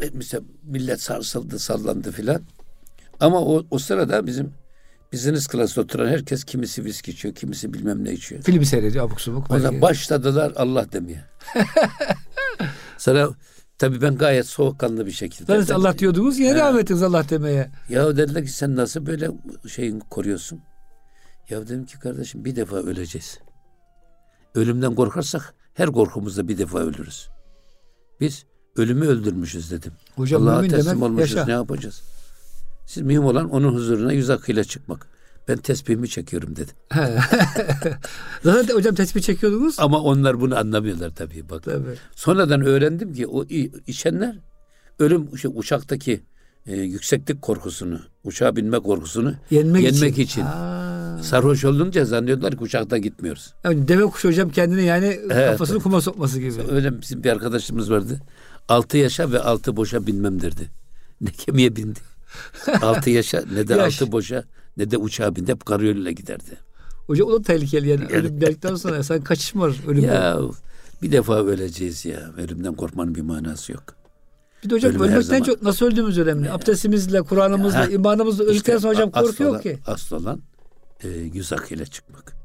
Ve 0.00 0.10
Mesela 0.12 0.42
millet 0.62 1.02
sarsıldı, 1.02 1.58
sallandı 1.58 2.12
filan. 2.12 2.42
Ama 3.20 3.40
o, 3.40 3.66
o 3.70 3.78
sırada 3.78 4.26
bizim 4.26 4.52
business 5.12 5.48
class'ta 5.48 5.80
oturan 5.80 6.08
herkes 6.08 6.44
kimisi 6.44 6.84
viski 6.84 7.10
içiyor, 7.10 7.34
kimisi 7.34 7.74
bilmem 7.74 8.04
ne 8.04 8.12
içiyor. 8.12 8.42
Filmi 8.42 8.66
seyrediyor 8.66 9.06
abuk 9.06 9.20
subuk. 9.20 9.50
O 9.50 9.58
zaman 9.58 9.80
başladılar 9.82 10.52
Allah 10.56 10.92
demeye. 10.92 11.24
Sonra 12.98 13.28
tabii 13.78 14.02
ben 14.02 14.16
gayet 14.16 14.46
soğukkanlı 14.46 15.06
bir 15.06 15.12
şekilde. 15.12 15.52
Ben- 15.68 15.74
Allah 15.74 15.98
diyordunuz 15.98 16.38
He. 16.38 16.54
devam 16.54 16.78
ettiniz 16.78 17.02
Allah 17.02 17.28
demeye. 17.28 17.70
Ya 17.88 18.16
dediler 18.16 18.44
ki 18.44 18.52
sen 18.52 18.76
nasıl 18.76 19.06
böyle 19.06 19.30
şeyin 19.68 20.00
koruyorsun? 20.00 20.60
Ya 21.50 21.62
dedim 21.62 21.86
ki 21.86 21.98
kardeşim 21.98 22.44
bir 22.44 22.56
defa 22.56 22.76
öleceğiz. 22.76 23.38
Ölümden 24.58 24.94
korkarsak 24.94 25.54
her 25.74 25.92
korkumuzda 25.92 26.48
bir 26.48 26.58
defa 26.58 26.78
ölürüz. 26.78 27.28
Biz 28.20 28.44
ölümü 28.76 29.06
öldürmüşüz 29.06 29.70
dedim. 29.70 29.92
Hocam 30.16 30.42
Allah'a 30.42 30.62
teslim 30.62 30.86
demek 30.86 31.02
olmuşuz 31.02 31.30
yaşa. 31.30 31.46
ne 31.46 31.52
yapacağız? 31.52 32.02
Siz 32.86 33.02
mühim 33.02 33.24
olan 33.24 33.50
onun 33.50 33.74
huzuruna 33.74 34.12
yüz 34.12 34.30
akıyla 34.30 34.64
çıkmak. 34.64 35.06
Ben 35.48 35.56
tesbihimi 35.56 36.08
çekiyorum 36.08 36.56
dedim. 36.56 36.74
Zaten 38.44 38.74
hocam 38.74 38.94
tespih 38.94 39.20
çekiyordunuz. 39.20 39.74
Ama 39.78 40.00
onlar 40.00 40.40
bunu 40.40 40.58
anlamıyorlar 40.58 41.10
tabii. 41.14 41.48
Bak. 41.50 41.62
Tabii. 41.62 41.96
Sonradan 42.14 42.60
öğrendim 42.60 43.12
ki 43.12 43.26
o 43.26 43.44
içenler 43.86 44.38
ölüm 44.98 45.38
şey, 45.38 45.50
uçaktaki 45.54 46.22
e, 46.68 46.76
yükseklik 46.76 47.42
korkusunu, 47.42 48.00
uçağa 48.24 48.56
binme 48.56 48.78
korkusunu 48.78 49.34
Yenmek, 49.50 49.84
Yenmek 49.84 50.12
için. 50.12 50.22
için. 50.22 50.42
Ha. 50.42 51.18
sarhoş 51.22 51.64
olunca 51.64 52.04
zannediyorlar 52.04 52.52
ki 52.52 52.58
uçakta 52.62 52.98
gitmiyoruz. 52.98 53.54
Yani 53.64 53.88
deve 53.88 54.02
kuşu 54.02 54.28
hocam 54.28 54.50
kendini 54.50 54.84
yani 54.84 55.06
Evet. 55.30 55.50
kafasını 55.50 55.78
kuma 55.80 56.00
sokması 56.00 56.38
gibi. 56.40 56.54
Öyle 56.70 57.00
bizim 57.00 57.24
bir 57.24 57.30
arkadaşımız 57.30 57.90
vardı. 57.90 58.20
Altı 58.68 58.96
yaşa 58.98 59.32
ve 59.32 59.40
altı 59.40 59.76
boşa 59.76 60.06
binmem 60.06 60.40
derdi. 60.42 60.68
Ne 61.20 61.30
gemiye 61.46 61.76
bindi. 61.76 62.00
altı 62.82 63.10
yaşa 63.10 63.42
ne 63.52 63.68
de 63.68 63.74
Yaş. 63.76 64.02
altı 64.02 64.12
boşa 64.12 64.44
ne 64.76 64.90
de 64.90 64.96
uçağa 64.96 65.36
bindi. 65.36 65.52
Hep 65.52 65.66
karayoluyla 65.66 66.10
giderdi. 66.10 66.58
Hocam 67.06 67.28
o 67.28 67.32
da 67.32 67.42
tehlikeli 67.42 67.88
yani. 67.88 68.04
Ölüm 68.06 68.40
geldikten 68.40 68.74
sonra 68.74 69.02
sen 69.02 69.20
kaçış 69.24 69.56
var 69.56 69.76
ölümden. 69.88 70.14
Ya 70.14 70.38
bir 71.02 71.12
defa 71.12 71.44
öleceğiz 71.44 72.04
ya. 72.04 72.30
Ölümden 72.36 72.74
korkmanın 72.74 73.14
bir 73.14 73.20
manası 73.22 73.72
yok. 73.72 73.82
Bir 74.64 74.70
de 74.70 74.74
hocam 74.74 74.90
Ölüm 74.90 75.02
ölmekten 75.02 75.42
çok 75.42 75.62
nasıl 75.62 75.86
öldüğümüz 75.86 76.18
önemli. 76.18 76.52
Abdestimizle, 76.52 77.22
Kur'an'ımızla, 77.22 77.86
imanımızla 77.86 78.44
öldükten 78.44 78.56
İşte 78.56 78.80
sonra 78.80 78.92
hocam 78.92 79.10
korku 79.10 79.42
yok 79.42 79.62
ki. 79.62 79.78
Asıl 79.86 80.16
olan 80.16 80.42
e, 81.02 81.08
yüz 81.08 81.52
akıyla 81.52 81.86
çıkmak. 81.86 82.36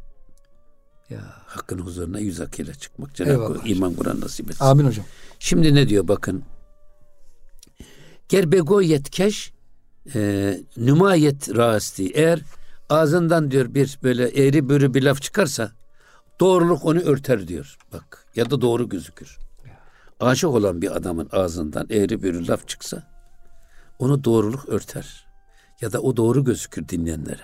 Ya. 1.09 1.19
Hakkın 1.45 1.79
huzuruna 1.79 2.19
yüz 2.19 2.41
akıyla 2.41 2.73
çıkmak. 2.73 3.15
Cenab-ı 3.15 3.43
Hak 3.43 3.69
iman 3.69 3.93
Kur'an 3.93 4.21
nasip 4.21 4.51
etsin. 4.51 4.65
Amin 4.65 4.85
hocam. 4.85 5.05
Şimdi 5.39 5.75
ne 5.75 5.89
diyor 5.89 6.07
bakın. 6.07 6.43
Gerbego 8.29 8.81
yetkeş 8.81 9.53
e, 10.15 10.59
nümayet 10.77 11.55
rasti. 11.55 12.11
Eğer 12.11 12.41
ağzından 12.89 13.51
diyor 13.51 13.73
bir 13.73 13.99
böyle 14.03 14.27
eğri 14.27 14.69
bürü 14.69 14.93
bir 14.93 15.03
laf 15.03 15.21
çıkarsa 15.21 15.71
doğruluk 16.39 16.85
onu 16.85 16.99
örter 16.99 17.47
diyor. 17.47 17.77
Bak 17.93 18.25
ya 18.35 18.49
da 18.51 18.61
doğru 18.61 18.89
gözükür. 18.89 19.37
Aşık 20.19 20.49
olan 20.49 20.81
bir 20.81 20.95
adamın 20.95 21.29
ağzından 21.31 21.87
eğri 21.89 22.23
bürü 22.23 22.47
laf 22.47 22.67
çıksa 22.67 23.03
onu 23.99 24.23
doğruluk 24.23 24.69
örter. 24.69 25.25
Ya 25.81 25.91
da 25.93 26.01
o 26.01 26.17
doğru 26.17 26.43
gözükür 26.43 26.89
dinleyenlere. 26.89 27.41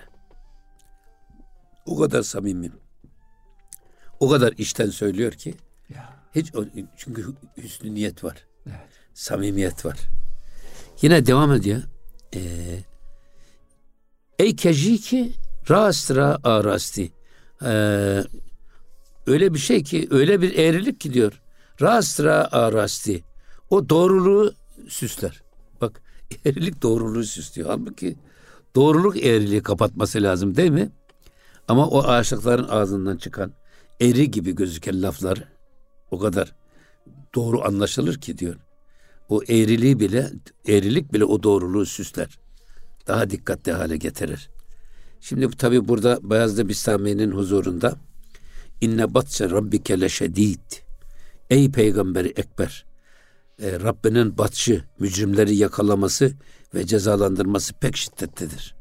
O 1.85 1.99
kadar 1.99 2.21
samimi. 2.21 2.71
O 4.19 4.29
kadar 4.29 4.53
içten 4.57 4.89
söylüyor 4.89 5.31
ki 5.31 5.55
Ya. 5.89 6.09
hiç 6.35 6.53
çünkü 6.97 7.25
hüsnü 7.57 7.93
niyet 7.95 8.23
var. 8.23 8.45
Evet. 8.67 8.79
Samimiyet 9.13 9.85
var. 9.85 9.97
Yine 11.01 11.25
devam 11.25 11.53
ediyor. 11.53 11.81
Ee, 12.35 12.39
Ey 14.39 14.55
kejiki 14.55 15.33
rastra 15.69 16.37
arasti. 16.43 17.11
Ee, 17.65 18.23
öyle 19.27 19.53
bir 19.53 19.59
şey 19.59 19.83
ki 19.83 20.07
öyle 20.11 20.41
bir 20.41 20.57
eğrilik 20.57 20.99
ki 20.99 21.13
diyor. 21.13 21.41
Rastra 21.81 22.47
arasti. 22.51 23.23
O 23.69 23.89
doğruluğu 23.89 24.53
süsler. 24.87 25.41
Bak 25.81 26.01
eğrilik 26.45 26.81
doğruluğu 26.81 27.23
süslüyor. 27.23 27.69
Halbuki 27.69 28.15
doğruluk 28.75 29.23
eğriliği 29.25 29.63
kapatması 29.63 30.23
lazım 30.23 30.55
değil 30.55 30.71
mi? 30.71 30.91
Ama 31.67 31.87
o 31.87 32.03
aşıkların 32.03 32.67
ağzından 32.67 33.17
çıkan 33.17 33.53
eri 33.99 34.31
gibi 34.31 34.55
gözüken 34.55 35.01
laflar 35.01 35.43
o 36.11 36.19
kadar 36.19 36.55
doğru 37.35 37.65
anlaşılır 37.65 38.21
ki 38.21 38.37
diyor. 38.37 38.55
O 39.29 39.43
eğriliği 39.43 39.99
bile, 39.99 40.31
eğrilik 40.67 41.13
bile 41.13 41.25
o 41.25 41.43
doğruluğu 41.43 41.85
süsler. 41.85 42.39
Daha 43.07 43.29
dikkatli 43.29 43.71
hale 43.71 43.97
getirir. 43.97 44.49
Şimdi 45.21 45.57
tabi 45.57 45.87
burada 45.87 46.19
Beyazlı 46.29 46.69
Bistami'nin 46.69 47.31
huzurunda 47.31 47.95
inne 48.81 49.13
batse 49.13 49.49
rabbike 49.49 50.01
leşedid. 50.01 50.88
Ey 51.49 51.71
peygamberi 51.71 52.27
ekber. 52.27 52.85
E, 53.61 53.79
Rabbinin 53.79 54.37
batşı, 54.37 54.83
mücrimleri 54.99 55.55
yakalaması 55.55 56.31
ve 56.73 56.85
cezalandırması 56.85 57.73
pek 57.73 57.97
şiddetlidir. 57.97 58.75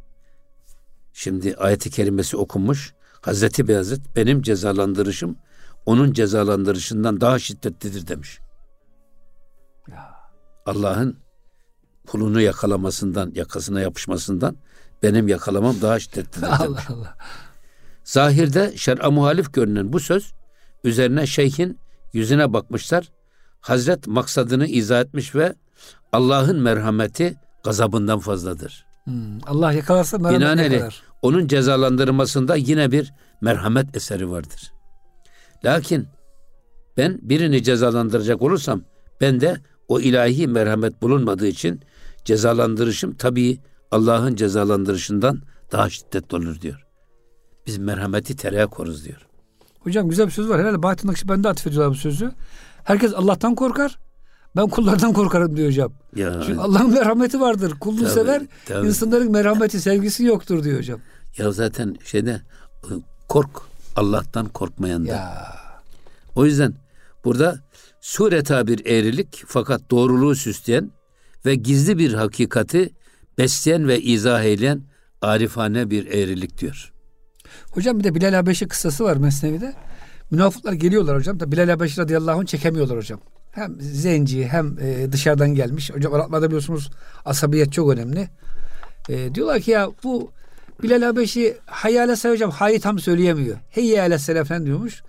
Şimdi 1.13 1.57
ayeti 1.57 1.91
kerimesi 1.91 2.37
okunmuş. 2.37 2.95
Hazreti 3.21 3.69
Beyazıt 3.69 4.17
benim 4.17 4.43
cezalandırışım 4.43 5.37
onun 5.87 6.13
cezalandırışından 6.13 7.21
daha 7.21 7.39
şiddetlidir 7.39 8.07
demiş. 8.07 8.39
Allah'ın 10.67 11.19
kulunu 12.07 12.41
yakalamasından, 12.41 13.33
yakasına 13.35 13.81
yapışmasından 13.81 14.57
benim 15.03 15.29
yakalamam 15.29 15.77
daha 15.83 16.01
şiddetlidir 16.01 16.43
demiş. 16.47 16.61
Allah 16.61 16.85
Allah. 16.89 17.17
Zahirde 18.05 18.73
şer'a 18.77 19.11
muhalif 19.11 19.55
görünen 19.55 19.93
bu 19.93 20.01
söz 20.01 20.33
üzerine 20.85 21.27
şeyhin 21.27 21.79
yüzüne 22.13 22.53
bakmışlar. 22.53 23.09
Hazret 23.61 24.07
maksadını 24.07 24.67
izah 24.67 25.01
etmiş 25.01 25.35
ve 25.35 25.55
Allah'ın 26.13 26.61
merhameti 26.61 27.37
gazabından 27.65 28.19
fazladır. 28.19 28.87
Hmm, 29.05 29.39
Allah 29.47 29.73
yakalarsa 29.73 30.19
merhamet 30.19 30.41
Binaenaleyh 30.41 30.73
yakalar. 30.73 31.03
onun 31.23 31.47
cezalandırmasında 31.47 32.57
yine 32.57 32.93
bir 32.93 33.13
merhamet 33.41 33.97
eseri 33.97 34.31
vardır. 34.31 34.73
Lakin 35.65 36.09
ben 36.97 37.19
birini 37.23 37.63
cezalandıracak 37.63 38.43
olursam 38.43 38.83
ben 39.21 39.41
de 39.41 39.57
o 39.89 40.01
ilahi 40.01 40.49
merhamet 40.49 41.03
bulunmadığı 41.03 41.47
için 41.47 41.81
cezalandırışım 42.25 43.15
tabii 43.15 43.61
Allah'ın 43.91 44.35
cezalandırışından 44.35 45.43
daha 45.73 45.91
şiddetli 45.91 46.37
olur 46.37 46.61
diyor. 46.61 46.87
Biz 47.67 47.79
merhameti 47.79 48.37
tereyağı 48.37 48.69
koruz 48.69 49.05
diyor. 49.05 49.28
Hocam 49.81 50.09
güzel 50.09 50.27
bir 50.27 50.33
söz 50.33 50.49
var. 50.49 50.61
Herhalde 50.61 50.83
Bahattin 50.83 51.09
Nakşibendi 51.09 51.49
atfediyorlar 51.49 51.91
bu 51.91 51.95
sözü. 51.95 52.33
Herkes 52.85 53.13
Allah'tan 53.15 53.55
korkar. 53.55 53.99
Ben 54.57 54.69
kullardan 54.69 55.13
korkarım 55.13 55.57
diyor 55.57 55.69
hocam. 55.69 55.93
Ya, 56.17 56.41
Çünkü 56.47 56.61
Allah'ın 56.61 56.91
merhameti 56.93 57.41
vardır. 57.41 57.73
Kulunu 57.81 58.01
Tabii, 58.01 58.11
sever. 58.11 58.43
tabii. 58.67 58.87
İnsanların 58.87 59.31
merhameti, 59.33 59.81
sevgisi 59.81 60.25
yoktur 60.25 60.65
diyor 60.65 60.79
hocam. 60.79 61.01
ya 61.39 61.53
zaten 61.53 61.97
şeyde 62.05 62.41
kork 63.29 63.51
Allah'tan 63.97 64.49
korkmayandan. 64.49 65.13
Ya 65.15 65.47
O 66.35 66.45
yüzden 66.45 66.75
burada 67.25 67.59
sureta 68.01 68.67
bir 68.67 68.87
eğrilik 68.87 69.45
fakat 69.47 69.91
doğruluğu 69.91 70.35
süsleyen 70.35 70.91
ve 71.47 71.55
gizli 71.55 71.99
bir 71.99 72.15
hakikati 72.15 72.91
besleyen 73.39 73.89
ve 73.89 74.01
izah 74.01 74.43
eyleyen 74.43 74.83
arifane 75.23 75.91
bir 75.91 76.07
eğrilik 76.07 76.59
diyor. 76.61 76.93
Hocam 77.71 77.99
bir 77.99 78.05
de 78.05 78.15
Bilal 78.15 78.33
Habeşi 78.35 78.69
kıssası 78.69 79.05
var 79.05 79.17
Mesnevi'de. 79.17 79.75
Münafıklar 80.31 80.73
geliyorlar 80.73 81.17
hocam 81.17 81.41
da 81.41 81.53
Bilal 81.53 81.69
Habeşi 81.69 82.01
radıyallahu 82.01 82.41
anh 82.41 82.47
çekemiyorlar 82.47 82.97
hocam. 82.99 83.21
Hem 83.53 83.81
zenci 83.81 84.49
hem 84.49 84.77
e, 84.81 85.13
dışarıdan 85.13 85.55
gelmiş. 85.55 85.91
Hocam 85.95 86.15
Araplarda 86.15 86.47
biliyorsunuz 86.47 86.91
asabiyet 87.25 87.73
çok 87.73 87.91
önemli. 87.93 88.29
E, 89.09 89.35
diyorlar 89.35 89.61
ki 89.61 89.71
ya 89.71 89.89
bu 90.05 90.31
Bilal 90.83 91.03
Habeşi 91.03 91.57
hayale 91.67 92.17
say 92.17 92.33
hocam 92.33 92.51
hayi 92.51 92.81
tam 92.81 92.99
söyleyemiyor. 92.99 93.57
Heyye 93.71 94.01
ale 94.01 94.19
selam 94.19 94.45
falan 94.45 94.67
diyormuş. 94.67 95.03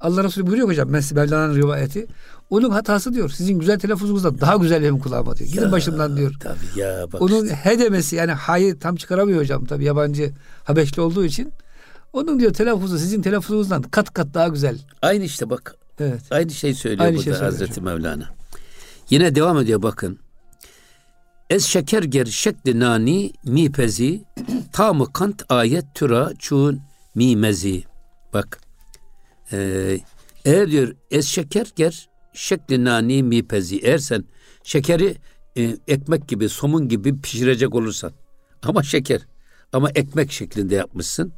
Allah 0.00 0.24
Resulü 0.24 0.46
buyuruyor 0.46 0.68
hocam 0.68 0.90
Mevlana'nın 0.90 1.56
rivayeti. 1.56 2.06
Onun 2.50 2.70
hatası 2.70 3.14
diyor. 3.14 3.28
Sizin 3.28 3.58
güzel 3.58 3.78
telaffuzunuzda 3.78 4.40
daha 4.40 4.56
güzel 4.56 4.82
benim 4.82 4.98
kulağıma 4.98 5.36
diyor. 5.36 5.50
Gidin 5.50 5.62
Ya, 5.62 5.72
başımdan 5.72 6.16
diyor. 6.16 6.34
Tabii 6.40 6.80
ya 6.80 7.06
bak 7.12 7.22
Onun 7.22 7.44
işte. 7.44 7.56
he 7.56 7.78
demesi 7.78 8.16
yani 8.16 8.32
hayı 8.32 8.78
tam 8.78 8.96
çıkaramıyor 8.96 9.40
hocam 9.40 9.64
tabi 9.64 9.84
yabancı 9.84 10.32
Habeşli 10.64 11.02
olduğu 11.02 11.24
için. 11.24 11.52
Onun 12.16 12.40
diyor 12.40 12.52
telaffuzu 12.54 12.98
sizin 12.98 13.22
telaffuzunuzdan 13.22 13.82
kat 13.82 14.14
kat 14.14 14.34
daha 14.34 14.48
güzel. 14.48 14.78
Aynı 15.02 15.24
işte 15.24 15.50
bak 15.50 15.76
Evet. 16.00 16.22
aynı 16.30 16.50
şey 16.50 16.74
söylüyor 16.74 17.04
Aynı 17.04 17.16
burada 17.16 17.24
şey 17.24 17.32
söylüyor 17.32 17.52
Hazreti 17.52 17.80
Mevlana. 17.80 18.28
Yine 19.10 19.34
devam 19.34 19.58
ediyor 19.58 19.82
bakın. 19.82 20.18
Ez 21.50 21.64
şeker 21.64 22.02
ger 22.02 22.26
şekli 22.26 22.80
nani 22.80 23.32
mi 23.44 23.72
pezi 23.72 24.24
tamı 24.72 25.12
kant 25.12 25.42
ayet 25.48 25.84
türa 25.94 26.32
çun 26.38 26.80
mi 27.14 27.36
mezi. 27.36 27.84
Bak. 28.32 28.60
Ee, 29.52 29.98
eğer 30.44 30.70
diyor 30.70 30.94
ez 31.10 31.26
şeker 31.26 31.72
ger 31.76 32.08
şekli 32.32 32.84
nani 32.84 33.22
mi 33.22 33.42
pezi. 33.42 33.78
Eğer 33.78 33.98
sen 33.98 34.24
şekeri 34.62 35.16
e, 35.56 35.76
ekmek 35.88 36.28
gibi 36.28 36.48
somun 36.48 36.88
gibi 36.88 37.20
pişirecek 37.20 37.74
olursan 37.74 38.12
ama 38.62 38.82
şeker 38.82 39.20
ama 39.72 39.90
ekmek 39.94 40.32
şeklinde 40.32 40.74
yapmışsın. 40.74 41.32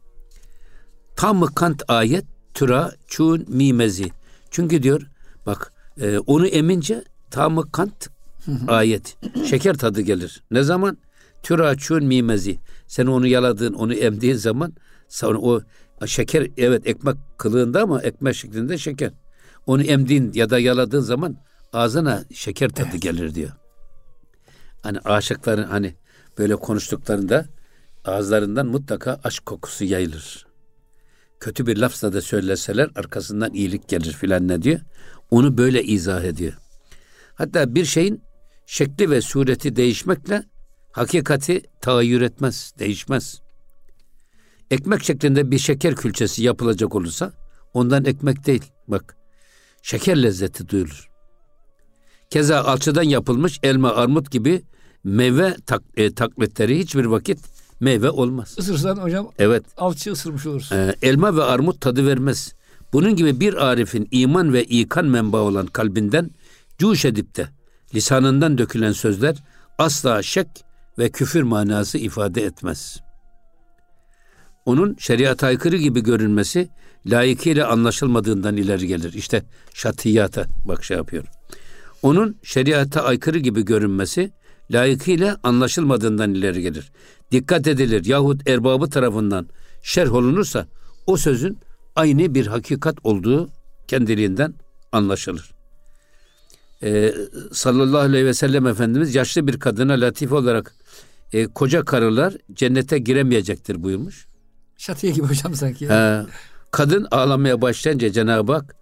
Tamı 1.18 1.54
kant 1.54 1.82
ayet 1.88 2.24
türa 2.54 2.92
çun 3.06 3.44
mi 3.48 3.72
mezi. 3.72 4.10
Çünkü 4.50 4.82
diyor 4.82 5.02
bak 5.46 5.72
e, 6.00 6.18
onu 6.18 6.46
emince 6.46 7.04
tamı 7.30 7.72
kant 7.72 8.08
ayet. 8.68 9.16
Şeker 9.50 9.74
tadı 9.74 10.00
gelir. 10.00 10.42
Ne 10.50 10.62
zaman? 10.62 10.98
Türaçun 11.42 12.04
mimezi. 12.04 12.58
Sen 12.86 13.06
onu 13.06 13.26
yaladığın, 13.26 13.72
onu 13.72 13.94
emdiğin 13.94 14.34
zaman 14.34 14.72
sonra 15.08 15.38
o 15.38 15.60
şeker 16.06 16.46
evet 16.56 16.86
ekmek 16.86 17.16
kılığında 17.38 17.82
ama 17.82 18.02
ekmek 18.02 18.34
şeklinde 18.34 18.78
şeker. 18.78 19.10
Onu 19.66 19.82
emdiğin 19.82 20.32
ya 20.34 20.50
da 20.50 20.58
yaladığın 20.58 21.00
zaman 21.00 21.36
ağzına 21.72 22.24
şeker 22.34 22.68
tadı 22.68 22.96
gelir 22.96 23.34
diyor. 23.34 23.50
Hani 24.82 24.98
aşıkların 24.98 25.64
hani 25.68 25.94
böyle 26.38 26.56
konuştuklarında 26.56 27.46
ağızlarından 28.04 28.66
mutlaka 28.66 29.20
aşk 29.24 29.46
kokusu 29.46 29.84
yayılır. 29.84 30.47
Kötü 31.40 31.66
bir 31.66 31.76
lafla 31.76 32.12
da 32.12 32.22
söyleseler 32.22 32.90
arkasından 32.94 33.54
iyilik 33.54 33.88
gelir 33.88 34.12
filan 34.12 34.48
ne 34.48 34.62
diyor. 34.62 34.80
Onu 35.30 35.58
böyle 35.58 35.84
izah 35.84 36.24
ediyor. 36.24 36.52
Hatta 37.34 37.74
bir 37.74 37.84
şeyin 37.84 38.22
şekli 38.66 39.10
ve 39.10 39.20
sureti 39.20 39.76
değişmekle 39.76 40.42
hakikati 40.92 41.62
tağayyür 41.80 42.22
etmez, 42.22 42.72
değişmez. 42.78 43.40
Ekmek 44.70 45.04
şeklinde 45.04 45.50
bir 45.50 45.58
şeker 45.58 45.96
külçesi 45.96 46.42
yapılacak 46.42 46.94
olursa 46.94 47.32
ondan 47.74 48.04
ekmek 48.04 48.46
değil. 48.46 48.64
Bak 48.88 49.16
şeker 49.82 50.22
lezzeti 50.22 50.68
duyulur. 50.68 51.08
Keza 52.30 52.60
alçıdan 52.60 53.02
yapılmış 53.02 53.60
elma, 53.62 53.94
armut 53.94 54.30
gibi 54.30 54.62
meyve 55.04 55.56
tak, 55.66 55.82
e, 55.96 56.14
taklitleri 56.14 56.78
hiçbir 56.78 57.04
vakit 57.04 57.38
meyve 57.80 58.10
olmaz. 58.10 58.54
Isırsan 58.58 58.96
hocam 58.96 59.30
Evet. 59.38 59.64
alçı 59.76 60.12
ısırmış 60.12 60.46
olursun. 60.46 60.76
Ee, 60.76 60.94
elma 61.02 61.36
ve 61.36 61.42
armut 61.44 61.80
tadı 61.80 62.06
vermez. 62.06 62.54
Bunun 62.92 63.16
gibi 63.16 63.40
bir 63.40 63.54
arifin 63.66 64.08
iman 64.10 64.52
ve 64.52 64.64
ikan 64.64 65.06
menbaı 65.06 65.42
olan 65.42 65.66
kalbinden 65.66 66.30
cuş 66.78 67.04
edip 67.04 67.36
de 67.36 67.48
lisanından 67.94 68.58
dökülen 68.58 68.92
sözler 68.92 69.36
asla 69.78 70.22
şek 70.22 70.48
ve 70.98 71.10
küfür 71.10 71.42
manası 71.42 71.98
ifade 71.98 72.44
etmez. 72.44 73.00
Onun 74.66 74.96
şeriata 74.98 75.46
aykırı 75.46 75.76
gibi 75.76 76.00
görünmesi 76.02 76.68
layıkıyla 77.06 77.68
anlaşılmadığından 77.68 78.56
ileri 78.56 78.86
gelir. 78.86 79.12
İşte 79.12 79.42
şatiyata 79.74 80.44
bak 80.64 80.84
şey 80.84 80.96
yapıyor. 80.96 81.24
Onun 82.02 82.36
şeriata 82.42 83.02
aykırı 83.02 83.38
gibi 83.38 83.64
görünmesi 83.64 84.30
layıkıyla 84.70 85.36
anlaşılmadığından 85.42 86.34
ileri 86.34 86.62
gelir. 86.62 86.92
Dikkat 87.32 87.66
edilir 87.66 88.04
yahut 88.04 88.48
erbabı 88.48 88.90
tarafından 88.90 89.48
şerh 89.82 90.12
olunursa 90.14 90.66
o 91.06 91.16
sözün 91.16 91.58
aynı 91.96 92.34
bir 92.34 92.46
hakikat 92.46 92.96
olduğu 93.04 93.48
kendiliğinden 93.88 94.54
anlaşılır. 94.92 95.54
Ee, 96.82 97.14
sallallahu 97.52 98.00
aleyhi 98.00 98.26
ve 98.26 98.34
sellem 98.34 98.66
Efendimiz 98.66 99.14
yaşlı 99.14 99.46
bir 99.46 99.58
kadına 99.60 99.92
latif 99.92 100.32
olarak 100.32 100.74
e, 101.32 101.46
koca 101.46 101.84
karılar 101.84 102.34
cennete 102.52 102.98
giremeyecektir 102.98 103.82
buyurmuş. 103.82 104.26
Şatiye 104.76 105.12
gibi 105.12 105.26
hocam 105.26 105.54
sanki. 105.54 105.84
ya. 105.84 106.26
Ee, 106.26 106.30
kadın 106.70 107.06
ağlamaya 107.10 107.62
başlayınca 107.62 108.12
Cenab-ı 108.12 108.52
Hak 108.52 108.76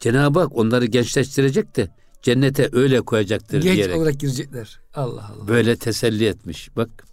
Cenab-ı 0.00 0.40
Hak 0.40 0.56
onları 0.56 0.86
gençleştirecek 0.86 1.76
de 1.76 1.88
cennete 2.22 2.68
öyle 2.72 3.00
koyacaktır 3.00 3.62
Genç 3.62 3.76
diyerek 3.76 3.96
olarak 3.96 4.20
girecekler. 4.20 4.80
Allah 4.94 5.30
Allah. 5.36 5.48
böyle 5.48 5.76
teselli 5.76 6.26
etmiş. 6.26 6.76
Bak. 6.76 7.05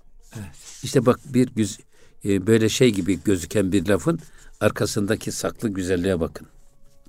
İşte 0.84 1.06
bak 1.06 1.20
bir 1.26 1.50
güz 1.56 1.80
e, 2.26 2.48
böyle 2.48 2.70
şey 2.70 2.92
gibi 2.92 3.24
gözüken 3.24 3.72
bir 3.72 3.88
lafın 3.88 4.20
arkasındaki 4.62 5.32
saklı 5.32 5.70
güzelliğe 5.70 6.20
bakın. 6.20 6.48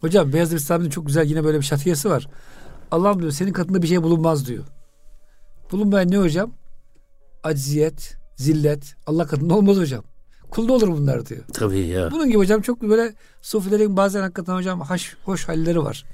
Hocam 0.00 0.32
Beyazıt 0.32 0.54
Bistami'nin 0.54 0.90
çok 0.90 1.06
güzel 1.06 1.26
yine 1.26 1.44
böyle 1.44 1.58
bir 1.58 1.64
şatiyesi 1.64 2.10
var. 2.10 2.28
Allah'ım 2.90 3.20
diyor 3.20 3.32
senin 3.32 3.52
katında 3.52 3.82
bir 3.82 3.86
şey 3.86 4.02
bulunmaz 4.02 4.46
diyor. 4.46 4.64
Bulunmayan 5.72 6.10
ne 6.10 6.18
hocam? 6.18 6.52
Acziyet, 7.42 8.16
zillet. 8.36 8.94
Allah 9.06 9.26
katında 9.26 9.54
olmaz 9.54 9.76
hocam. 9.76 10.04
Kulda 10.50 10.72
olur 10.72 10.88
bunlar 10.88 11.26
diyor. 11.26 11.44
Tabii 11.52 11.86
ya. 11.86 12.10
Bunun 12.10 12.28
gibi 12.28 12.38
hocam 12.38 12.60
çok 12.62 12.82
böyle 12.82 13.14
sufilerin 13.42 13.96
bazen 13.96 14.20
hakikaten 14.20 14.54
hocam 14.54 14.80
hoş, 14.80 15.16
hoş 15.24 15.48
halleri 15.48 15.78
var. 15.78 16.04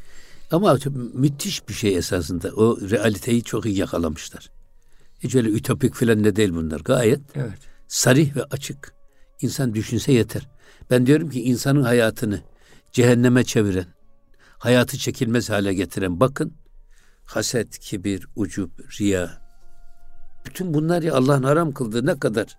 Ama 0.51 0.79
müthiş 1.15 1.69
bir 1.69 1.75
şey 1.75 1.97
esasında. 1.97 2.49
O 2.49 2.79
realiteyi 2.81 3.43
çok 3.43 3.67
iyi 3.67 3.79
yakalamışlar. 3.79 4.51
Hiç 5.21 5.35
öyle 5.35 5.49
ütopik 5.49 5.95
falan 5.95 6.23
ne 6.23 6.37
değil 6.37 6.53
bunlar. 6.53 6.81
Gayet 6.81 7.21
Evet. 7.35 7.59
sarih 7.89 8.37
ve 8.37 8.45
açık. 8.45 8.95
İnsan 9.41 9.75
düşünse 9.75 10.13
yeter. 10.13 10.49
Ben 10.91 11.07
diyorum 11.07 11.31
ki 11.31 11.43
insanın 11.43 11.83
hayatını 11.83 12.41
cehenneme 12.93 13.45
çeviren, 13.45 13.87
hayatı 14.59 14.99
çekilmez 14.99 15.51
hale 15.51 15.75
getiren 15.75 16.21
bakın 16.21 16.53
haset, 17.25 17.79
kibir, 17.79 18.27
ucup, 18.37 19.01
riya. 19.01 19.41
Bütün 20.47 20.75
bunlar 20.75 21.03
ya 21.03 21.15
Allah'ın 21.15 21.43
haram 21.43 21.73
kıldığı 21.73 22.07
ne 22.07 22.19
kadar 22.19 22.57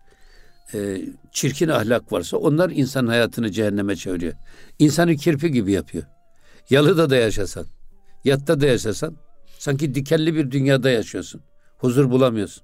e, 0.74 1.02
çirkin 1.32 1.67
ahlak 1.69 2.12
varsa 2.12 2.38
onlar 2.38 2.69
insan 2.69 3.08
hayatını 3.08 3.52
cehenneme 3.52 3.95
çeviriyor. 3.95 4.34
İnsanı 4.80 5.15
kirpi 5.15 5.52
gibi 5.52 5.71
yapıyor. 5.71 6.04
Yalıda 6.69 7.10
da 7.10 7.15
yaşasan, 7.15 7.65
yatta 8.24 8.62
da 8.62 8.65
yaşasan 8.65 9.15
sanki 9.60 9.95
dikenli 9.95 10.36
bir 10.36 10.52
dünyada 10.52 10.89
yaşıyorsun. 10.89 11.41
Huzur 11.82 12.12
bulamıyorsun. 12.12 12.63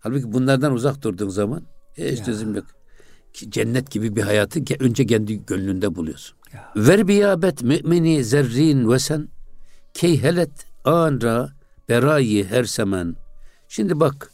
Halbuki 0.00 0.32
bunlardan 0.32 0.72
uzak 0.72 1.02
durduğun 1.02 1.28
zaman 1.28 1.62
hiç 1.96 2.18
Ya. 2.18 2.24
çözüm 2.24 2.54
yok. 2.54 2.66
Cennet 3.32 3.90
gibi 3.90 4.16
bir 4.16 4.22
hayatı 4.22 4.60
önce 4.80 5.06
kendi 5.06 5.46
gönlünde 5.46 5.94
buluyorsun. 5.94 6.36
Ver 6.76 7.08
biyabet 7.08 7.62
mümini 7.62 8.24
zerrin 8.24 8.90
ve 8.90 8.98
sen 8.98 9.28
keyhelet 9.94 10.66
anra 10.84 11.52
berayi 11.88 12.44
her 12.44 12.64
semen. 12.64 13.16
Şimdi 13.68 14.00
bak 14.00 14.32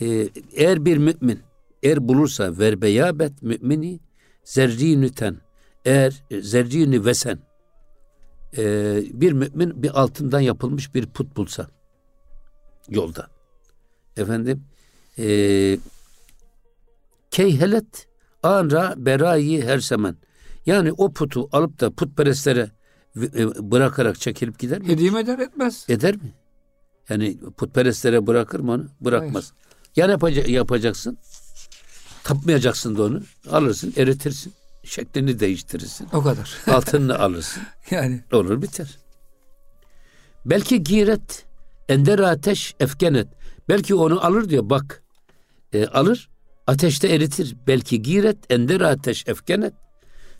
e, 0.00 0.28
eğer 0.52 0.84
bir 0.84 0.96
mümin 0.96 1.40
eğer 1.82 2.08
bulursa 2.08 2.58
ver 2.58 2.82
beyabet 2.82 3.42
mümini 3.42 4.00
zerrinüten 4.44 5.36
eğer 5.84 6.22
e, 6.30 6.42
zerrini 6.42 7.04
vesen 7.04 7.38
e, 8.56 8.62
bir 9.12 9.32
mümin 9.32 9.82
bir 9.82 10.00
altından 10.00 10.40
yapılmış 10.40 10.94
bir 10.94 11.06
put 11.06 11.36
bulsa 11.36 11.68
yolda 12.88 13.28
efendim 14.18 14.64
e, 15.18 15.78
keyhelet 17.30 18.08
anra 18.42 18.94
berayi 18.96 19.64
her 19.64 19.78
zaman 19.78 20.16
yani 20.66 20.92
o 20.92 21.12
putu 21.12 21.48
alıp 21.52 21.80
da 21.80 21.90
putperestlere 21.90 22.70
e, 23.16 23.70
bırakarak 23.70 24.20
çekilip 24.20 24.58
gider 24.58 24.78
mi? 24.78 24.88
Hediye 24.88 25.20
eder 25.20 25.38
etmez. 25.38 25.86
Eder 25.88 26.16
mi? 26.16 26.34
Yani 27.08 27.38
putperestlere 27.56 28.26
bırakır 28.26 28.60
mı 28.60 28.72
onu? 28.72 28.86
Bırakmaz. 29.00 29.52
Hayır. 29.52 30.08
Ya 30.08 30.12
yapacak, 30.12 30.48
yapacaksın? 30.48 31.18
Tapmayacaksın 32.24 32.96
da 32.96 33.02
onu. 33.02 33.22
Alırsın, 33.50 33.94
eritirsin. 33.96 34.52
Şeklini 34.84 35.40
değiştirirsin. 35.40 36.08
O 36.12 36.22
kadar. 36.22 36.58
Altınını 36.66 37.18
alırsın. 37.18 37.62
yani. 37.90 38.24
Olur 38.32 38.62
biter. 38.62 38.98
Belki 40.46 40.82
giret, 40.82 41.44
ender 41.88 42.18
ateş, 42.18 42.74
efkenet. 42.80 43.28
Belki 43.68 43.94
onu 43.94 44.24
alır 44.26 44.48
diyor 44.48 44.70
bak. 44.70 45.02
E, 45.72 45.86
alır, 45.86 46.28
ateşte 46.66 47.08
eritir. 47.08 47.56
Belki 47.66 48.02
giret, 48.02 48.38
ender 48.50 48.80
ateş, 48.80 49.28
efkenet. 49.28 49.74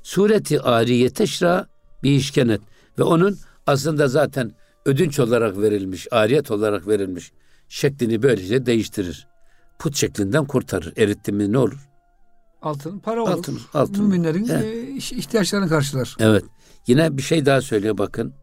Sureti 0.03 0.61
ariye 0.61 1.11
teşra 1.11 1.67
bir 2.03 2.11
işkenet. 2.11 2.61
Ve 2.99 3.03
onun 3.03 3.39
aslında 3.67 4.09
zaten 4.09 4.53
ödünç 4.85 5.19
olarak 5.19 5.59
verilmiş, 5.59 6.07
ariyet 6.11 6.51
olarak 6.51 6.89
verilmiş 6.89 7.33
şeklini 7.69 8.23
böylece 8.23 8.67
değiştirir. 8.67 9.27
Put 9.79 9.97
şeklinden 9.97 10.45
kurtarır. 10.45 10.93
Eritti 10.97 11.33
mi 11.33 11.53
ne 11.53 11.59
olur? 11.59 11.89
Altın 12.63 12.99
para 12.99 13.23
olur. 13.23 13.31
Altın, 13.31 13.61
altın. 13.75 14.05
Müminlerin 14.05 14.49
e, 14.49 14.97
ihtiyaçlarını 14.99 15.69
karşılar. 15.69 16.17
Evet. 16.21 16.45
Yine 16.87 17.17
bir 17.17 17.23
şey 17.23 17.47
daha 17.47 17.61
söylüyor 17.61 17.99
bakın. 17.99 18.35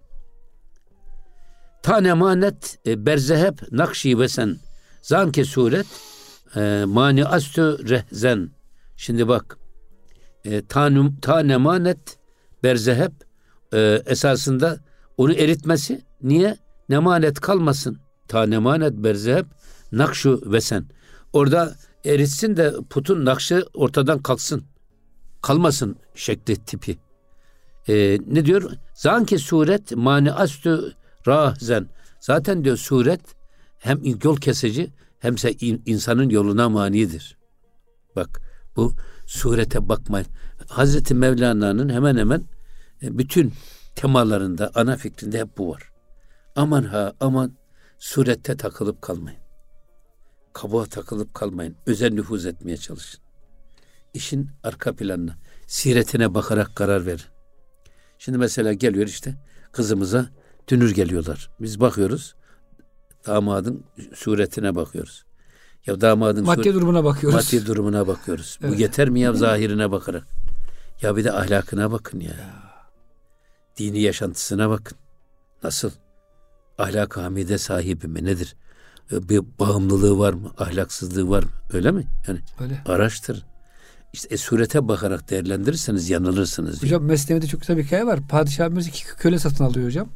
Tane 1.84 2.14
manet 2.14 2.80
e, 2.88 3.06
berzehep 3.06 3.72
nakşi 3.72 4.20
ve 4.20 4.28
sen 4.28 4.58
zanke 5.06 5.46
suret 5.46 5.86
e, 6.56 6.84
mani 6.88 7.26
astü 7.26 7.90
rehzen. 7.90 8.52
Şimdi 8.98 9.28
bak 9.28 9.58
e, 10.46 10.66
tane, 10.66 11.10
tane 11.22 11.58
manet 11.58 12.18
berzehep 12.64 13.12
e, 13.74 14.02
esasında 14.06 14.80
onu 15.18 15.34
eritmesi 15.34 16.02
niye? 16.22 16.58
Nemanet 16.90 17.40
kalmasın. 17.40 17.98
Ta 18.28 18.46
nemanet 18.46 18.94
berzehep 18.94 19.46
nakşu 19.92 20.42
ve 20.46 20.62
sen. 20.62 20.86
Orada 21.34 21.76
eritsin 22.06 22.58
de 22.58 22.74
putun 22.90 23.26
nakşı 23.26 23.66
ortadan 23.74 24.20
kalksın. 24.22 24.64
Kalmasın 25.42 25.96
şekli 26.16 26.56
tipi. 26.56 26.98
Ee, 27.90 28.18
ne 28.28 28.46
diyor? 28.46 28.72
Zanki 28.94 29.40
suret 29.40 29.96
mani 29.96 30.32
astü 30.32 30.94
rahzen. 31.28 31.88
Zaten 32.20 32.64
diyor 32.64 32.78
suret 32.78 33.22
hem 33.86 34.02
yol 34.24 34.38
kesici 34.38 34.92
hem 35.20 35.38
de 35.38 35.52
insanın 35.86 36.30
yoluna 36.30 36.70
manidir. 36.70 37.38
Bak 38.16 38.42
bu 38.76 38.94
surete 39.26 39.90
bakmayın. 39.90 40.28
Hazreti 40.68 41.16
Mevlana'nın 41.16 41.90
hemen 41.90 42.18
hemen 42.18 42.44
e, 43.02 43.18
bütün 43.18 43.54
temalarında, 43.96 44.72
ana 44.76 44.98
fikrinde 44.98 45.40
hep 45.40 45.58
bu 45.58 45.70
var. 45.70 45.92
Aman 46.56 46.84
ha 46.84 47.14
aman 47.20 47.58
surette 48.00 48.58
takılıp 48.58 49.02
kalmayın. 49.02 49.40
Kabuğa 50.54 50.86
takılıp 50.86 51.34
kalmayın. 51.34 51.76
Özel 51.86 52.14
nüfuz 52.14 52.46
etmeye 52.46 52.78
çalışın. 52.78 53.22
İşin 54.14 54.50
arka 54.64 54.96
planına, 54.96 55.36
siretine 55.68 56.34
bakarak 56.34 56.76
karar 56.76 57.06
verin. 57.06 57.26
Şimdi 58.18 58.38
mesela 58.38 58.74
geliyor 58.74 59.08
işte 59.08 59.36
kızımıza 59.72 60.30
dünür 60.68 60.94
geliyorlar. 60.94 61.50
Biz 61.60 61.80
bakıyoruz. 61.80 62.36
Damadın 63.26 63.84
suretine 64.16 64.76
bakıyoruz. 64.76 65.26
Ya 65.86 66.02
damadın 66.02 66.46
maddi 66.46 66.74
durumuna 66.74 67.04
bakıyoruz. 67.04 67.54
Maddi 67.54 67.66
durumuna 67.66 68.08
bakıyoruz. 68.08 68.60
Evet. 68.62 68.72
Bu 68.72 68.82
yeter 68.82 69.10
mi 69.10 69.20
ya 69.20 69.34
zahirine 69.34 69.92
bakarak? 69.92 70.24
Ya 71.02 71.16
bir 71.16 71.24
de 71.24 71.32
ahlakına 71.32 71.92
bakın 71.92 72.20
ya. 72.20 72.30
ya. 72.30 72.66
Dini 73.78 74.00
yaşantısına 74.00 74.70
bakın. 74.70 74.98
Nasıl? 75.64 75.92
Ahlak 76.78 77.18
hamide 77.18 77.58
sahibi 77.58 78.08
mi? 78.08 78.26
Nedir? 78.26 78.56
Ee, 79.12 79.30
bir 79.30 79.42
bağımlılığı 79.60 80.20
var 80.20 80.34
mı? 80.34 80.52
Ahlaksızlığı 80.58 81.30
var 81.30 81.44
mı? 81.44 81.50
Öyle 81.74 81.92
mi? 81.92 82.08
Yani 82.28 82.40
Öyle. 82.60 82.82
araştır. 82.86 83.46
İşte 84.14 84.28
e, 84.32 84.38
surete 84.38 84.88
bakarak 84.88 85.30
değerlendirirseniz 85.30 86.10
yanılırsınız. 86.10 86.84
Hocam 86.84 87.04
Mesnevi'de 87.04 87.48
çok 87.48 87.62
güzel 87.62 87.78
bir 87.78 87.84
hikaye 87.84 88.06
var. 88.06 88.20
Padişahımız 88.30 88.88
iki 88.88 89.06
köle 89.06 89.40
satın 89.40 89.64
alıyor 89.64 89.88
hocam. 89.88 90.10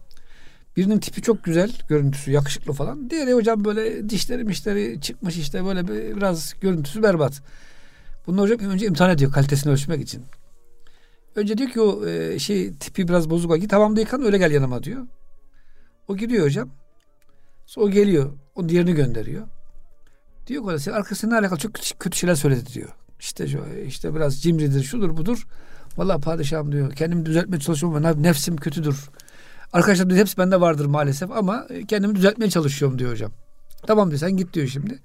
Birinin 0.78 1.00
tipi 1.00 1.22
çok 1.22 1.44
güzel, 1.44 1.72
görüntüsü 1.90 2.32
yakışıklı 2.32 2.74
falan. 2.74 3.10
Diğeri 3.10 3.34
hocam 3.34 3.66
böyle 3.66 4.10
dişleri 4.10 4.44
mişleri 4.44 5.02
çıkmış 5.02 5.38
işte 5.38 5.66
böyle 5.66 5.88
biraz 6.16 6.54
görüntüsü 6.62 7.04
berbat. 7.04 7.42
Bunu 8.28 8.42
hocam 8.42 8.60
önce 8.60 8.86
imtihan 8.86 9.10
ediyor 9.10 9.32
kalitesini 9.32 9.72
ölçmek 9.74 10.02
için. 10.02 10.24
Önce 11.36 11.58
diyor 11.58 11.70
ki 11.70 11.82
o 11.82 12.08
e, 12.08 12.40
şey 12.40 12.74
tipi 12.74 13.08
biraz 13.08 13.30
bozuk. 13.30 13.56
Git 13.56 13.70
tamam 13.70 13.96
da 13.96 14.00
yıkan 14.00 14.24
öyle 14.24 14.38
gel 14.38 14.52
yanıma 14.52 14.84
diyor. 14.84 15.08
O 16.08 16.18
gidiyor 16.18 16.46
hocam. 16.46 16.70
Sonra 17.66 17.86
o 17.86 17.90
geliyor. 17.90 18.34
O 18.56 18.70
diğerini 18.70 18.94
gönderiyor. 18.94 19.48
Diyor 20.48 20.78
ki 20.78 20.84
sen 20.84 20.92
arkasına 20.92 21.38
alakalı 21.38 21.60
çok 21.60 21.74
kötü 22.00 22.18
şeyler 22.18 22.36
söyledi 22.36 22.74
diyor. 22.74 22.90
İşte 23.20 23.46
işte 23.88 24.16
biraz 24.16 24.42
cimridir, 24.42 24.84
şudur 24.84 25.18
budur. 25.18 25.48
Vallahi 25.98 26.22
padişahım 26.22 26.72
diyor. 26.72 26.94
Kendimi 26.94 27.26
düzeltmeye 27.26 27.60
çalışıyorum 27.60 28.24
nefsim 28.24 28.58
kötüdür. 28.58 29.10
Arkadaşlar 29.74 30.12
hepsi 30.12 30.38
bende 30.38 30.62
vardır 30.62 30.86
maalesef 30.86 31.32
ama 31.32 31.68
kendimi 31.88 32.16
düzeltmeye 32.16 32.50
çalışıyorum 32.50 33.00
diyor 33.00 33.12
hocam. 33.12 33.32
Tamam 33.88 34.10
diyor 34.10 34.20
sen 34.20 34.38
git 34.38 34.54
diyor 34.54 34.68
şimdi. 34.68 35.00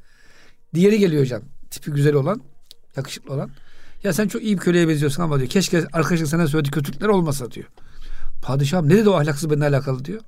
Diğeri 0.74 0.98
geliyor 0.98 1.22
hocam. 1.22 1.42
Tipi 1.70 1.90
güzel 1.90 2.14
olan, 2.14 2.42
yakışıklı 2.96 3.35
olan. 3.35 3.50
Ya 4.03 4.12
sen 4.12 4.29
çok 4.29 4.42
iyi 4.42 4.57
bir 4.57 4.61
köleye 4.61 4.88
benziyorsun 4.88 5.22
ama 5.22 5.38
diyor. 5.38 5.50
Keşke 5.50 5.85
arkadaşın 5.92 6.24
sana 6.24 6.48
söylediği 6.48 6.70
kötülükler 6.70 7.09
olmasa 7.09 7.50
diyor. 7.50 7.66
Padişahım 8.42 8.88
ne 8.88 8.96
dedi 8.96 9.09
o 9.09 9.14
ahlaksız 9.14 9.50
benimle 9.50 9.66
alakalı 9.66 10.05
diyor. 10.05 10.20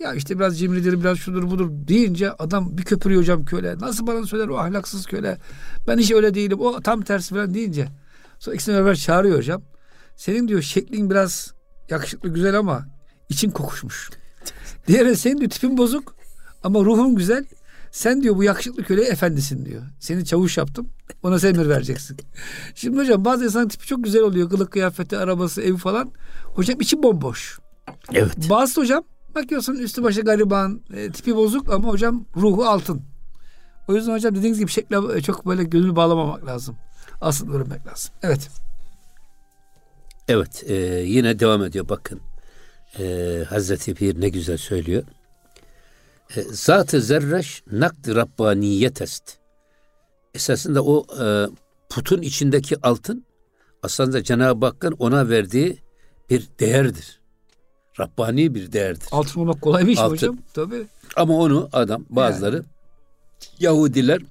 Ya 0.00 0.14
işte 0.14 0.38
biraz 0.38 0.58
cimridir, 0.58 1.00
biraz 1.00 1.18
şudur 1.18 1.50
budur 1.50 1.70
deyince 1.70 2.32
adam 2.32 2.78
bir 2.78 2.82
köpürüyor 2.82 3.20
hocam 3.20 3.44
köle. 3.44 3.78
Nasıl 3.78 4.06
bana 4.06 4.26
söyler 4.26 4.48
o 4.48 4.58
ahlaksız 4.58 5.06
köle. 5.06 5.38
Ben 5.88 5.98
hiç 5.98 6.10
öyle 6.10 6.34
değilim. 6.34 6.60
O 6.60 6.80
tam 6.80 7.02
tersi 7.02 7.34
falan 7.34 7.54
deyince. 7.54 7.88
Sonra 8.38 8.54
ikisini 8.54 8.74
beraber 8.74 8.94
çağırıyor 8.94 9.38
hocam. 9.38 9.62
Senin 10.16 10.48
diyor 10.48 10.62
şeklin 10.62 11.10
biraz 11.10 11.54
yakışıklı 11.90 12.28
güzel 12.28 12.58
ama 12.58 12.97
için 13.28 13.50
kokuşmuş. 13.50 14.10
Diğeri 14.86 15.16
senin 15.16 15.38
diyor 15.38 15.50
tipin 15.50 15.78
bozuk 15.78 16.14
ama 16.64 16.80
ruhun 16.80 17.16
güzel. 17.16 17.44
Sen 17.90 18.22
diyor 18.22 18.36
bu 18.36 18.44
yakışıklı 18.44 18.84
köle 18.84 19.02
efendisin 19.02 19.64
diyor. 19.64 19.82
Seni 20.00 20.24
çavuş 20.24 20.58
yaptım. 20.58 20.88
Ona 21.22 21.38
sen 21.38 21.54
emir 21.54 21.68
vereceksin. 21.68 22.16
Şimdi 22.74 22.98
hocam 22.98 23.24
bazı 23.24 23.44
insan 23.44 23.68
tipi 23.68 23.86
çok 23.86 24.04
güzel 24.04 24.22
oluyor. 24.22 24.50
Kılık 24.50 24.72
kıyafeti, 24.72 25.16
arabası, 25.16 25.62
evi 25.62 25.76
falan. 25.76 26.12
Hocam 26.44 26.80
içi 26.80 27.02
bomboş. 27.02 27.58
Evet. 28.12 28.50
Bazı 28.50 28.80
hocam 28.80 29.04
bakıyorsun 29.34 29.74
üstü 29.74 30.02
başı 30.02 30.20
gariban, 30.20 30.80
e, 30.94 31.10
tipi 31.10 31.36
bozuk 31.36 31.72
ama 31.72 31.88
hocam 31.88 32.24
ruhu 32.36 32.64
altın. 32.64 33.02
O 33.88 33.94
yüzden 33.94 34.12
hocam 34.12 34.34
dediğiniz 34.34 34.58
gibi 34.58 34.70
şekle 34.70 34.96
e, 35.16 35.20
çok 35.20 35.46
böyle 35.46 35.64
gönül 35.64 35.96
bağlamamak 35.96 36.46
lazım. 36.46 36.76
Asıl 37.20 37.54
öğrenmek 37.54 37.86
lazım. 37.86 38.10
Evet. 38.22 38.48
Evet. 40.28 40.64
E, 40.66 40.74
yine 41.06 41.38
devam 41.38 41.64
ediyor 41.64 41.88
bakın. 41.88 42.20
E, 42.98 43.44
Hazreti 43.48 43.94
Pir 43.94 44.20
ne 44.20 44.28
güzel 44.28 44.56
söylüyor. 44.56 45.02
E, 46.36 46.42
Zat-ı 46.42 47.00
zerreş 47.00 47.62
nakd 47.72 48.14
rabbaniyet 48.14 49.02
est. 49.02 49.36
Esasında 50.34 50.84
o 50.84 51.06
e, 51.24 51.46
putun 51.88 52.22
içindeki 52.22 52.76
altın 52.82 53.24
aslında 53.82 54.22
Cenab-ı 54.22 54.66
Hakk'ın 54.66 54.92
ona 54.92 55.28
verdiği 55.28 55.78
bir 56.30 56.48
değerdir. 56.60 57.18
Rabbani 58.00 58.54
bir 58.54 58.72
değerdir. 58.72 59.08
Altın 59.10 59.40
olmak 59.40 59.62
kolay 59.62 59.86
bir 59.86 59.92
iş 59.92 59.98
altın. 59.98 60.14
hocam. 60.14 60.38
Tabii. 60.54 60.86
Ama 61.16 61.34
onu 61.38 61.68
adam 61.72 62.04
bazıları 62.10 62.56
yani. 62.56 62.64
Yahudiler 63.58 64.22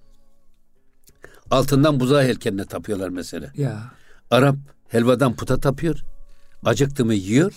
altından 1.51 1.99
buzağı 1.99 2.23
heykeline 2.23 2.65
tapıyorlar 2.65 3.09
mesela. 3.09 3.51
Ya. 3.55 3.91
Arap 4.31 4.55
helvadan 4.87 5.35
puta 5.35 5.59
tapıyor. 5.59 6.03
Acıktı 6.65 7.05
mı 7.05 7.13
yiyor. 7.13 7.53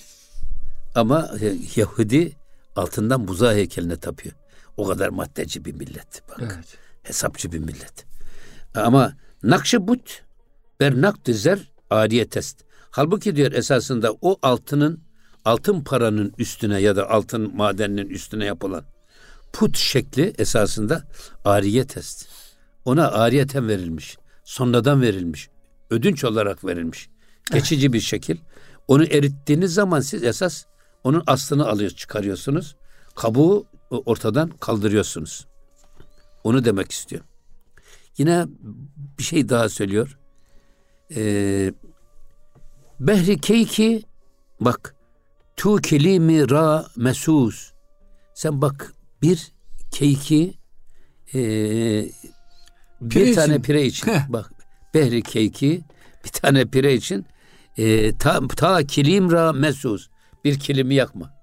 Ama 0.94 1.30
e, 1.40 1.56
Yahudi 1.76 2.32
altından 2.76 3.28
buzağı 3.28 3.54
heykeline 3.54 3.96
tapıyor. 3.96 4.34
O 4.76 4.86
kadar 4.86 5.08
maddeci 5.08 5.64
bir 5.64 5.72
millet. 5.72 6.22
Bak. 6.28 6.38
Evet. 6.40 6.78
Hesapçı 7.02 7.52
bir 7.52 7.58
millet. 7.58 8.06
Ama 8.74 9.12
nakşe 9.42 9.88
but 9.88 10.22
ber 10.80 11.00
nakd 11.00 11.32
zer 11.32 11.72
ariyetest. 11.90 12.64
Halbuki 12.90 13.36
diyor 13.36 13.52
esasında 13.52 14.12
o 14.20 14.38
altının 14.42 15.00
altın 15.44 15.84
paranın 15.84 16.32
üstüne 16.38 16.80
ya 16.80 16.96
da 16.96 17.10
altın 17.10 17.56
madeninin 17.56 18.08
üstüne 18.08 18.44
yapılan 18.44 18.84
put 19.52 19.76
şekli 19.76 20.34
esasında 20.38 21.04
ariye 21.44 21.86
test. 21.86 22.28
Ona 22.84 23.10
ariyeten 23.10 23.68
verilmiş. 23.68 24.18
Sonradan 24.44 25.02
verilmiş. 25.02 25.48
Ödünç 25.90 26.24
olarak 26.24 26.64
verilmiş. 26.64 27.08
Geçici 27.52 27.92
bir 27.92 28.00
şekil. 28.00 28.36
Onu 28.88 29.04
erittiğiniz 29.04 29.74
zaman 29.74 30.00
siz 30.00 30.22
esas 30.22 30.64
onun 31.04 31.22
aslını 31.26 31.68
alıyor, 31.68 31.90
çıkarıyorsunuz. 31.90 32.76
Kabuğu 33.14 33.66
ortadan 33.90 34.48
kaldırıyorsunuz. 34.50 35.46
Onu 36.44 36.64
demek 36.64 36.92
istiyor. 36.92 37.22
Yine 38.18 38.46
bir 39.18 39.22
şey 39.22 39.48
daha 39.48 39.68
söylüyor. 39.68 40.18
Ee, 41.16 41.72
Behri 43.00 43.40
keyki 43.40 44.02
bak 44.60 44.94
tu 45.56 45.76
kelimi 45.76 46.50
ra 46.50 46.86
mesus. 46.96 47.72
Sen 48.34 48.62
bak 48.62 48.94
bir 49.22 49.52
keyki 49.90 50.54
e, 51.34 51.40
bir 53.00 53.10
Pire 53.10 53.34
tane 53.34 53.52
için. 53.52 53.62
pire 53.62 53.86
için 53.86 54.12
bak 54.28 54.50
behri 54.94 55.22
keyki 55.22 55.84
bir 56.24 56.28
tane 56.28 56.64
pire 56.66 56.94
için 56.94 57.26
e, 57.76 58.16
ta, 58.16 58.48
ta 58.48 58.86
kilimra 58.86 59.52
mesus 59.52 60.08
bir 60.44 60.58
kilimi 60.58 60.94
yakma. 60.94 61.34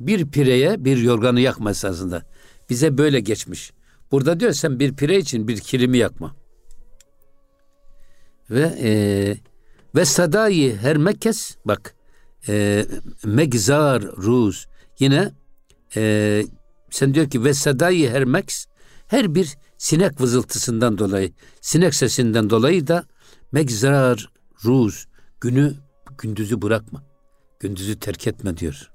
Bir 0.00 0.30
pireye 0.30 0.84
bir 0.84 0.96
yorganı 0.96 1.40
yakma 1.40 1.70
esasında. 1.70 2.22
Bize 2.70 2.98
böyle 2.98 3.20
geçmiş. 3.20 3.72
Burada 4.12 4.40
diyor 4.40 4.52
sen 4.52 4.78
bir 4.78 4.96
pire 4.96 5.18
için 5.18 5.48
bir 5.48 5.60
kilimi 5.60 5.98
yakma. 5.98 6.36
Ve 8.50 8.78
e, 8.82 8.90
ve 9.94 10.04
sadayı 10.04 10.76
her 10.76 10.96
mekkes 10.96 11.56
bak 11.64 11.94
e, 12.48 12.86
megzar 13.24 14.02
ruz 14.02 14.66
yine 14.98 15.30
e, 15.96 16.42
sen 16.90 17.14
diyor 17.14 17.30
ki 17.30 17.44
ve 17.44 17.54
sadayı 17.54 18.10
her 18.10 18.24
meks 18.24 18.66
her 19.08 19.34
bir 19.34 19.56
sinek 19.78 20.20
vızıltısından 20.20 20.98
dolayı 20.98 21.32
sinek 21.60 21.94
sesinden 21.94 22.50
dolayı 22.50 22.86
da 22.86 23.04
megzar 23.52 24.30
ruz 24.64 25.06
günü 25.40 25.74
gündüzü 26.18 26.62
bırakma. 26.62 27.15
Gündüzü 27.60 28.00
terk 28.00 28.26
etme 28.26 28.56
diyor. 28.56 28.90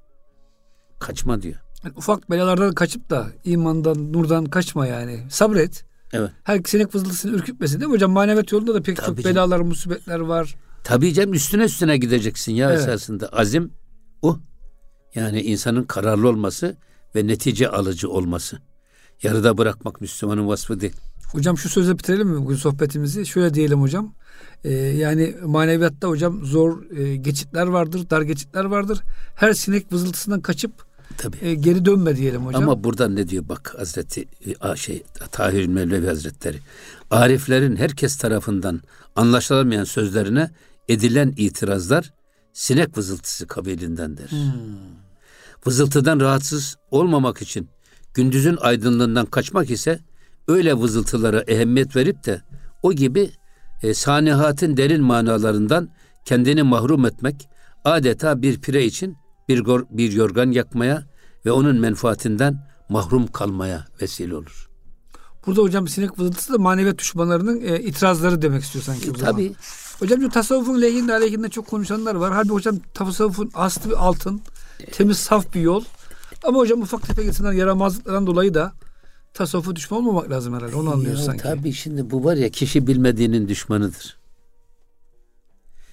Kaçma 0.98 1.42
diyor. 1.42 1.60
Yani 1.84 1.94
ufak 1.96 2.30
belalardan 2.30 2.72
kaçıp 2.72 3.10
da 3.10 3.26
imandan, 3.44 4.12
nurdan 4.12 4.44
kaçma 4.44 4.86
yani. 4.86 5.20
Sabret. 5.30 5.84
Evet. 6.12 6.30
Her 6.44 6.60
sinek 6.66 6.94
vızıltısını 6.94 7.36
ürkütmesin 7.36 7.80
değil 7.80 7.88
mi 7.88 7.94
hocam? 7.94 8.10
Maneviyat 8.12 8.52
yolunda 8.52 8.74
da 8.74 8.82
pek 8.82 8.96
Tabii 8.96 9.06
çok 9.06 9.24
canım. 9.24 9.36
belalar, 9.36 9.60
musibetler 9.60 10.20
var. 10.20 10.54
Tabii 10.84 11.14
canım 11.14 11.34
üstüne 11.34 11.64
üstüne 11.64 11.96
gideceksin 11.96 12.52
ya 12.52 12.70
Evet. 12.70 12.80
esasında. 12.80 13.28
Azim 13.28 13.72
o. 14.22 14.38
Yani 15.14 15.42
insanın 15.42 15.84
kararlı 15.84 16.28
olması 16.28 16.76
ve 17.16 17.26
netice 17.26 17.68
alıcı 17.68 18.10
olması. 18.10 18.58
Yarıda 19.22 19.58
bırakmak 19.58 20.00
Müslümanın 20.00 20.48
vasfı 20.48 20.80
değil. 20.80 20.96
Hocam 21.32 21.58
şu 21.58 21.68
sözle 21.68 21.98
bitirelim 21.98 22.28
mi 22.28 22.44
bugün 22.44 22.56
sohbetimizi? 22.56 23.26
Şöyle 23.26 23.54
diyelim 23.54 23.80
hocam. 23.80 24.14
Ee, 24.64 24.72
yani 24.72 25.34
maneviyatta 25.44 26.08
hocam 26.08 26.44
zor 26.44 26.90
e, 26.90 27.16
geçitler 27.16 27.66
vardır, 27.66 28.10
dar 28.10 28.22
geçitler 28.22 28.64
vardır. 28.64 29.00
Her 29.34 29.52
sinek 29.52 29.92
vızıltısından 29.92 30.40
kaçıp 30.40 30.72
Tabii. 31.18 31.36
e, 31.42 31.54
geri 31.54 31.84
dönme 31.84 32.16
diyelim 32.16 32.46
hocam. 32.46 32.62
Ama 32.62 32.84
buradan 32.84 33.16
ne 33.16 33.28
diyor 33.28 33.48
bak 33.48 33.74
Hazreti 33.78 34.20
e, 34.46 34.54
a- 34.60 34.76
şey 34.76 35.02
Tahir 35.32 35.66
Mevlevi 35.66 36.06
Hazretleri. 36.06 36.58
Ariflerin 37.10 37.76
herkes 37.76 38.16
tarafından 38.16 38.80
anlaşılamayan 39.16 39.84
sözlerine 39.84 40.50
edilen 40.88 41.34
itirazlar 41.36 42.12
sinek 42.52 42.98
vızıltısı 42.98 43.46
kabilindendir. 43.46 44.30
Vızıltıdan 45.66 46.20
rahatsız 46.20 46.76
olmamak 46.90 47.42
için 47.42 47.68
gündüzün 48.14 48.56
aydınlığından 48.60 49.26
kaçmak 49.26 49.70
ise 49.70 50.00
öyle 50.48 50.74
vızıltılara 50.74 51.40
ehemmiyet 51.40 51.96
verip 51.96 52.24
de 52.24 52.42
o 52.82 52.92
gibi 52.92 53.30
e, 53.82 53.94
sanihatın 53.94 54.76
derin 54.76 55.02
manalarından 55.02 55.88
kendini 56.24 56.62
mahrum 56.62 57.06
etmek 57.06 57.48
adeta 57.84 58.42
bir 58.42 58.60
pire 58.60 58.84
için 58.84 59.16
bir, 59.48 59.64
gor- 59.64 59.86
bir 59.90 60.12
yorgan 60.12 60.50
yakmaya 60.50 61.06
ve 61.46 61.52
onun 61.52 61.80
menfaatinden 61.80 62.66
mahrum 62.88 63.26
kalmaya 63.26 63.84
vesile 64.02 64.34
olur. 64.36 64.68
Burada 65.46 65.62
hocam 65.62 65.88
sinek 65.88 66.18
vızıltısı 66.18 66.52
da 66.52 66.58
maneviyat 66.58 66.98
düşmanlarının 66.98 67.60
e, 67.60 67.80
itirazları 67.80 68.42
demek 68.42 68.62
istiyor 68.62 68.84
sanki 68.84 69.10
o 69.10 69.14
zaman. 69.14 69.32
Tabii. 69.32 69.52
Hocam 69.98 70.20
diyor 70.20 70.30
tasavvufun 70.30 70.82
lehinde 70.82 71.12
aleyhinde 71.12 71.48
çok 71.48 71.66
konuşanlar 71.66 72.14
var. 72.14 72.32
Halbuki 72.32 72.54
hocam 72.54 72.78
tasavvufun 72.94 73.50
aslı 73.54 73.90
bir 73.90 74.06
altın, 74.06 74.40
temiz 74.92 75.18
saf 75.18 75.54
bir 75.54 75.60
yol. 75.60 75.84
Ama 76.44 76.58
hocam 76.58 76.82
ufak 76.82 77.06
tefek 77.06 77.26
insanlar 77.26 77.52
yaramazlıklardan 77.52 78.26
dolayı 78.26 78.54
da 78.54 78.72
tasavvufa 79.34 79.76
düşman 79.76 80.00
olmamak 80.00 80.30
lazım 80.30 80.54
herhalde. 80.54 80.76
Onu 80.76 80.92
anlıyoruz 80.92 81.20
Ya 81.20 81.26
sanki. 81.26 81.42
Tabii 81.42 81.72
şimdi 81.72 82.10
bu 82.10 82.24
var 82.24 82.36
ya 82.36 82.48
kişi 82.48 82.86
bilmediğinin 82.86 83.48
düşmanıdır. 83.48 84.18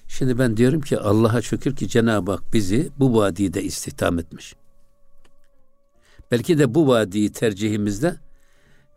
Şimdi 0.08 0.38
ben 0.38 0.56
diyorum 0.56 0.80
ki 0.80 0.98
Allah'a 0.98 1.42
şükür 1.42 1.76
ki 1.76 1.88
Cenab-ı 1.88 2.30
Hak 2.30 2.52
bizi 2.52 2.90
bu 2.98 3.18
vadide 3.18 3.62
istihdam 3.62 4.18
etmiş. 4.18 4.54
Belki 6.30 6.58
de 6.58 6.74
bu 6.74 6.88
vadiyi 6.88 7.32
tercihimizde 7.32 8.16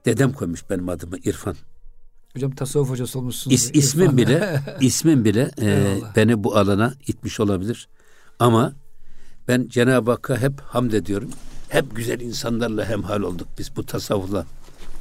dedem 0.06 0.34
koymuş 0.34 0.70
benim 0.70 0.90
adımı 0.90 1.18
İrfan. 1.18 1.56
Hocam 2.34 2.52
tasavvuf 2.52 2.90
hocası 2.90 3.20
olmuşsunuz. 3.20 3.54
İs, 3.56 3.72
ismin 3.74 4.18
bile 4.18 4.62
ismin 4.82 5.26
bile 5.26 5.52
e, 5.62 5.98
beni 6.16 6.44
bu 6.44 6.58
alana 6.58 6.94
itmiş 7.08 7.40
olabilir. 7.40 7.90
Ama 8.40 8.74
ben 9.48 9.68
Cenab-ı 9.68 10.12
Hakk'a 10.12 10.38
hep 10.38 10.62
hamd 10.62 10.92
ediyorum. 10.92 11.30
Hep 11.74 11.96
güzel 11.96 12.20
insanlarla 12.20 12.90
hemhal 12.90 13.22
olduk 13.22 13.48
biz 13.58 13.76
bu 13.76 13.86
tasavvufla 13.86 14.46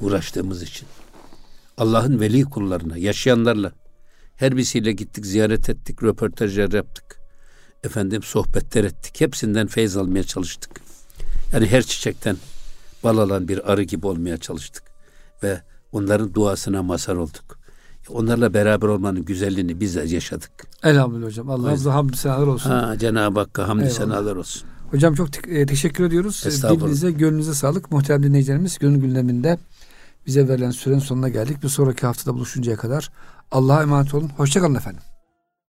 uğraştığımız 0.00 0.62
için. 0.62 0.88
Allah'ın 1.78 2.20
veli 2.20 2.44
kullarına, 2.44 2.96
yaşayanlarla 2.96 3.72
her 4.36 4.56
birisiyle 4.56 4.92
gittik, 4.92 5.26
ziyaret 5.26 5.70
ettik, 5.70 6.02
röportajlar 6.02 6.72
yaptık. 6.72 7.20
Efendim 7.84 8.22
sohbetler 8.22 8.84
ettik. 8.84 9.20
Hepsinden 9.20 9.66
feyz 9.66 9.96
almaya 9.96 10.22
çalıştık. 10.22 10.80
Yani 11.52 11.66
her 11.66 11.82
çiçekten 11.82 12.36
bal 13.04 13.18
alan 13.18 13.48
bir 13.48 13.72
arı 13.72 13.82
gibi 13.82 14.06
olmaya 14.06 14.36
çalıştık. 14.36 14.82
Ve 15.42 15.62
onların 15.92 16.34
duasına 16.34 16.82
mazhar 16.82 17.16
olduk. 17.16 17.58
Onlarla 18.08 18.54
beraber 18.54 18.88
olmanın 18.88 19.24
güzelliğini 19.24 19.80
biz 19.80 19.96
de 19.96 20.00
yaşadık. 20.00 20.50
Elhamdülillah 20.82 21.26
hocam. 21.26 21.50
Allah'ımıza 21.50 21.94
hamdü 21.94 22.16
senalar 22.16 22.46
olsun. 22.46 22.70
Ha 22.70 22.98
Cenab-ı 22.98 23.40
Hakk'a 23.40 23.68
hamdü 23.68 23.90
senalar 23.90 24.36
olsun. 24.36 24.71
Hocam 24.92 25.14
çok 25.14 25.32
te- 25.32 25.50
e, 25.60 25.66
teşekkür 25.66 26.04
ediyoruz. 26.04 26.44
Estağfurullah. 26.46 26.84
Dilinize, 26.86 27.10
gönlünüze 27.10 27.54
sağlık. 27.54 27.90
Muhterem 27.92 28.22
dinleyicilerimiz 28.22 28.78
gönül 28.78 29.00
gündeminde 29.00 29.58
bize 30.26 30.48
verilen 30.48 30.70
sürenin 30.70 30.98
sonuna 31.00 31.28
geldik. 31.28 31.62
Bir 31.62 31.68
sonraki 31.68 32.06
haftada 32.06 32.34
buluşuncaya 32.34 32.76
kadar 32.76 33.10
Allah'a 33.50 33.82
emanet 33.82 34.14
olun. 34.14 34.28
Hoşçakalın 34.36 34.74
efendim. 34.74 35.02